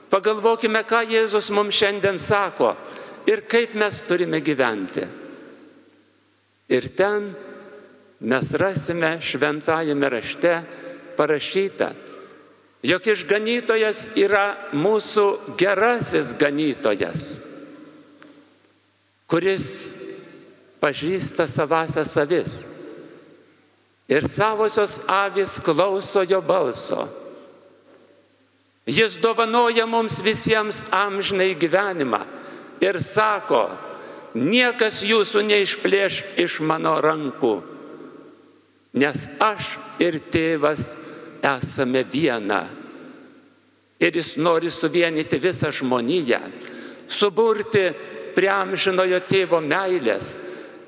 Pagalvokime, 0.08 0.82
ką 0.88 1.02
Jėzus 1.10 1.50
mums 1.52 1.76
šiandien 1.76 2.18
sako 2.20 2.72
ir 3.28 3.44
kaip 3.48 3.74
mes 3.76 4.00
turime 4.08 4.40
gyventi. 4.40 5.04
Ir 6.68 6.88
ten 6.96 7.32
mes 8.20 8.52
rasime 8.52 9.18
šventajame 9.24 10.08
rašte 10.12 10.54
parašyta, 11.16 11.92
jog 12.84 13.10
išganytojas 13.12 14.06
yra 14.16 14.46
mūsų 14.72 15.28
gerasis 15.60 16.32
ganytojas 16.40 17.36
kuris 19.28 19.92
pažįsta 20.80 21.46
savasias 21.46 22.16
avis. 22.16 22.62
Ir 24.08 24.24
savosios 24.24 24.96
avis 25.04 25.58
klauso 25.60 26.24
jo 26.24 26.40
balso. 26.40 27.04
Jis 28.88 29.18
dovanoja 29.20 29.84
mums 29.86 30.22
visiems 30.24 30.80
amžinai 30.90 31.52
gyvenimą 31.60 32.22
ir 32.80 32.96
sako, 33.04 33.66
niekas 34.32 35.02
jūsų 35.04 35.42
neišplėš 35.44 36.22
iš 36.40 36.58
mano 36.64 36.94
rankų, 37.04 37.52
nes 38.96 39.26
aš 39.44 39.74
ir 40.00 40.16
tėvas 40.32 40.94
esame 41.44 42.00
viena. 42.08 42.64
Ir 44.00 44.16
jis 44.16 44.36
nori 44.40 44.70
suvienyti 44.72 45.36
visą 45.42 45.68
žmoniją, 45.74 46.40
suburti 47.12 47.90
prie 48.32 48.48
amžinojo 48.54 49.20
tėvo 49.28 49.60
meilės 49.60 50.36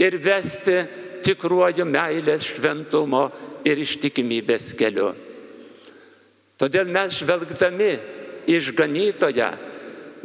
ir 0.01 0.17
vesti 0.25 0.79
tikruoju 1.27 1.85
meilės 1.85 2.49
šventumo 2.49 3.27
ir 3.69 3.83
ištikimybės 3.83 4.73
keliu. 4.79 5.11
Todėl 6.61 6.91
mes 6.93 7.15
žvelgdami 7.17 7.93
išganytoje, 8.51 9.49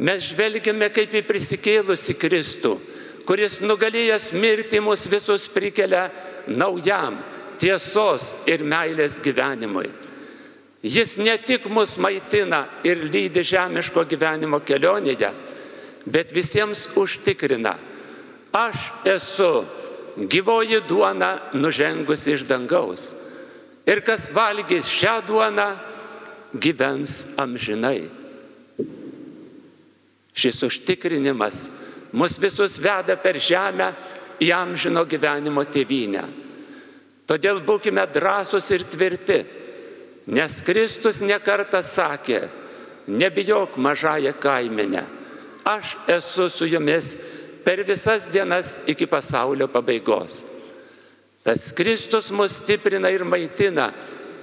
mes 0.04 0.26
žvelgiame 0.28 0.90
kaip 0.92 1.14
į 1.16 1.22
prisikėlusi 1.24 2.16
Kristų, 2.20 2.74
kuris 3.24 3.62
nugalėjęs 3.64 4.34
mirti 4.36 4.82
mus 4.84 5.06
visus 5.08 5.48
prikelia 5.48 6.10
naujam 6.46 7.16
tiesos 7.60 8.34
ir 8.44 8.60
meilės 8.60 9.16
gyvenimui. 9.24 9.88
Jis 10.84 11.16
ne 11.18 11.34
tik 11.40 11.66
mus 11.72 11.96
maitina 11.98 12.66
ir 12.84 13.00
lydi 13.08 13.42
žemiško 13.42 14.04
gyvenimo 14.06 14.60
kelionėje, 14.60 15.32
bet 16.04 16.30
visiems 16.36 16.84
užtikrina, 16.94 17.74
aš 18.52 18.76
esu 19.16 19.64
gyvoji 20.20 20.84
duona 20.86 21.32
nužengus 21.56 22.28
iš 22.28 22.44
dangaus. 22.46 23.14
Ir 23.86 24.04
kas 24.04 24.28
valgys 24.34 24.86
šią 24.90 25.18
duoną, 25.26 25.70
gyvens 26.60 27.24
amžinai. 27.38 28.06
Šis 30.36 30.62
užtikrinimas 30.66 31.66
mus 32.12 32.36
visus 32.38 32.76
veda 32.82 33.16
per 33.16 33.38
žemę 33.40 33.92
į 34.42 34.50
amžino 34.52 35.04
gyvenimo 35.08 35.64
tėvynę. 35.64 36.24
Todėl 37.26 37.62
būkime 37.66 38.04
drąsūs 38.12 38.68
ir 38.76 38.84
tvirti, 38.92 39.38
nes 40.30 40.60
Kristus 40.66 41.22
nekartą 41.24 41.80
sakė, 41.82 42.44
nebijok 43.06 43.78
mažąją 43.78 44.34
kaimenę, 44.42 45.02
aš 45.66 45.96
esu 46.18 46.50
su 46.50 46.68
jumis 46.70 47.14
per 47.64 47.82
visas 47.86 48.28
dienas 48.30 48.76
iki 48.86 49.08
pasaulio 49.10 49.66
pabaigos. 49.66 50.44
Tas 51.42 51.72
Kristus 51.74 52.30
mus 52.34 52.58
stiprina 52.60 53.10
ir 53.10 53.24
maitina 53.24 53.92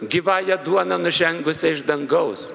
gyvąją 0.10 0.58
duoną 0.66 0.98
nužengusią 0.98 1.68
iš 1.74 1.82
dangaus, 1.88 2.52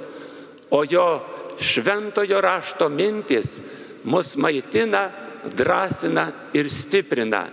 o 0.71 0.85
jo 0.85 1.21
šventojo 1.61 2.41
rašto 2.41 2.89
mintis 2.89 3.61
mus 4.05 4.37
maitina, 4.37 5.11
drąsina 5.45 6.33
ir 6.55 6.71
stiprina, 6.71 7.47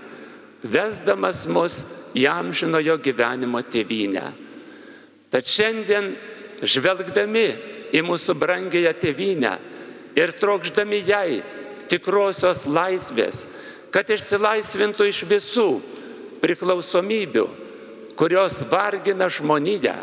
vesdamas 0.64 1.46
mus 1.48 1.84
į 2.16 2.26
amžinojo 2.30 2.98
gyvenimo 3.04 3.62
tėvynę. 3.62 4.26
Tad 5.30 5.48
šiandien, 5.50 6.14
žvelgdami 6.64 7.48
į 7.94 8.02
mūsų 8.06 8.36
brangėją 8.40 8.94
tėvynę 9.02 9.54
ir 10.16 10.34
trokšdami 10.40 11.02
jai 11.06 11.42
tikrosios 11.92 12.64
laisvės, 12.66 13.44
kad 13.92 14.10
išsilaisvintų 14.10 15.10
iš 15.12 15.22
visų 15.30 15.70
priklausomybių, 16.42 17.46
kurios 18.16 18.62
vargina 18.72 19.28
žmoniją, 19.30 19.96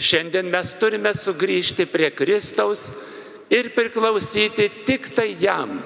šiandien 0.00 0.48
mes 0.50 0.72
turime 0.80 1.12
sugrįžti 1.14 1.86
prie 1.90 2.10
Kristaus 2.16 2.88
ir 3.52 3.70
priklausyti 3.76 4.70
tik 4.86 5.12
tai 5.14 5.34
jam. 5.40 5.78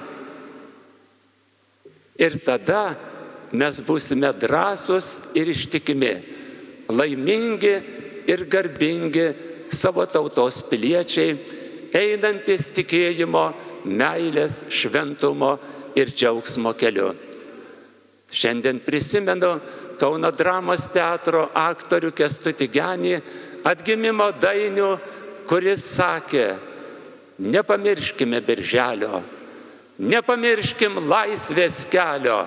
Ir 2.19 2.39
tada 2.43 2.95
mes 3.55 3.79
būsime 3.85 4.31
drąsūs 4.35 5.35
ir 5.39 5.51
ištikimi, 5.53 6.13
laimingi 6.91 7.75
ir 8.29 8.45
garbingi 8.51 9.27
savo 9.71 10.05
tautos 10.09 10.61
piliečiai, 10.69 11.37
einantis 11.95 12.67
tikėjimo, 12.75 13.45
meilės, 13.89 14.63
šventumo 14.69 15.55
ir 15.97 16.11
džiaugsmo 16.11 16.73
keliu. 16.77 17.13
Šiandien 18.29 18.81
prisimenu 18.85 19.55
Kauno 19.99 20.31
dramos 20.31 20.87
teatro 20.93 21.49
aktorių 21.59 22.13
Kestutį 22.15 22.69
Genį 22.71 23.15
atgimimo 23.67 24.29
dainių, 24.39 24.89
kuris 25.49 25.83
sakė, 25.97 26.45
nepamirškime 27.39 28.39
birželio, 28.47 29.23
nepamirškim 29.99 31.01
laisvės 31.09 31.83
kelio, 31.91 32.43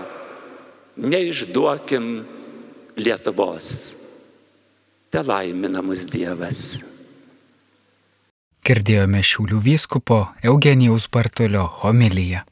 neišduokim 0.97 2.09
Lietuvos. 2.97 3.69
Te 5.13 5.21
laimina 5.25 5.83
mus 5.85 6.07
Dievas. 6.09 6.81
Girdėjome 8.63 9.21
Šiaulių 9.27 9.59
vyskupo 9.65 10.23
Eugenijaus 10.47 11.09
Bartulio 11.13 11.67
homiliją. 11.83 12.45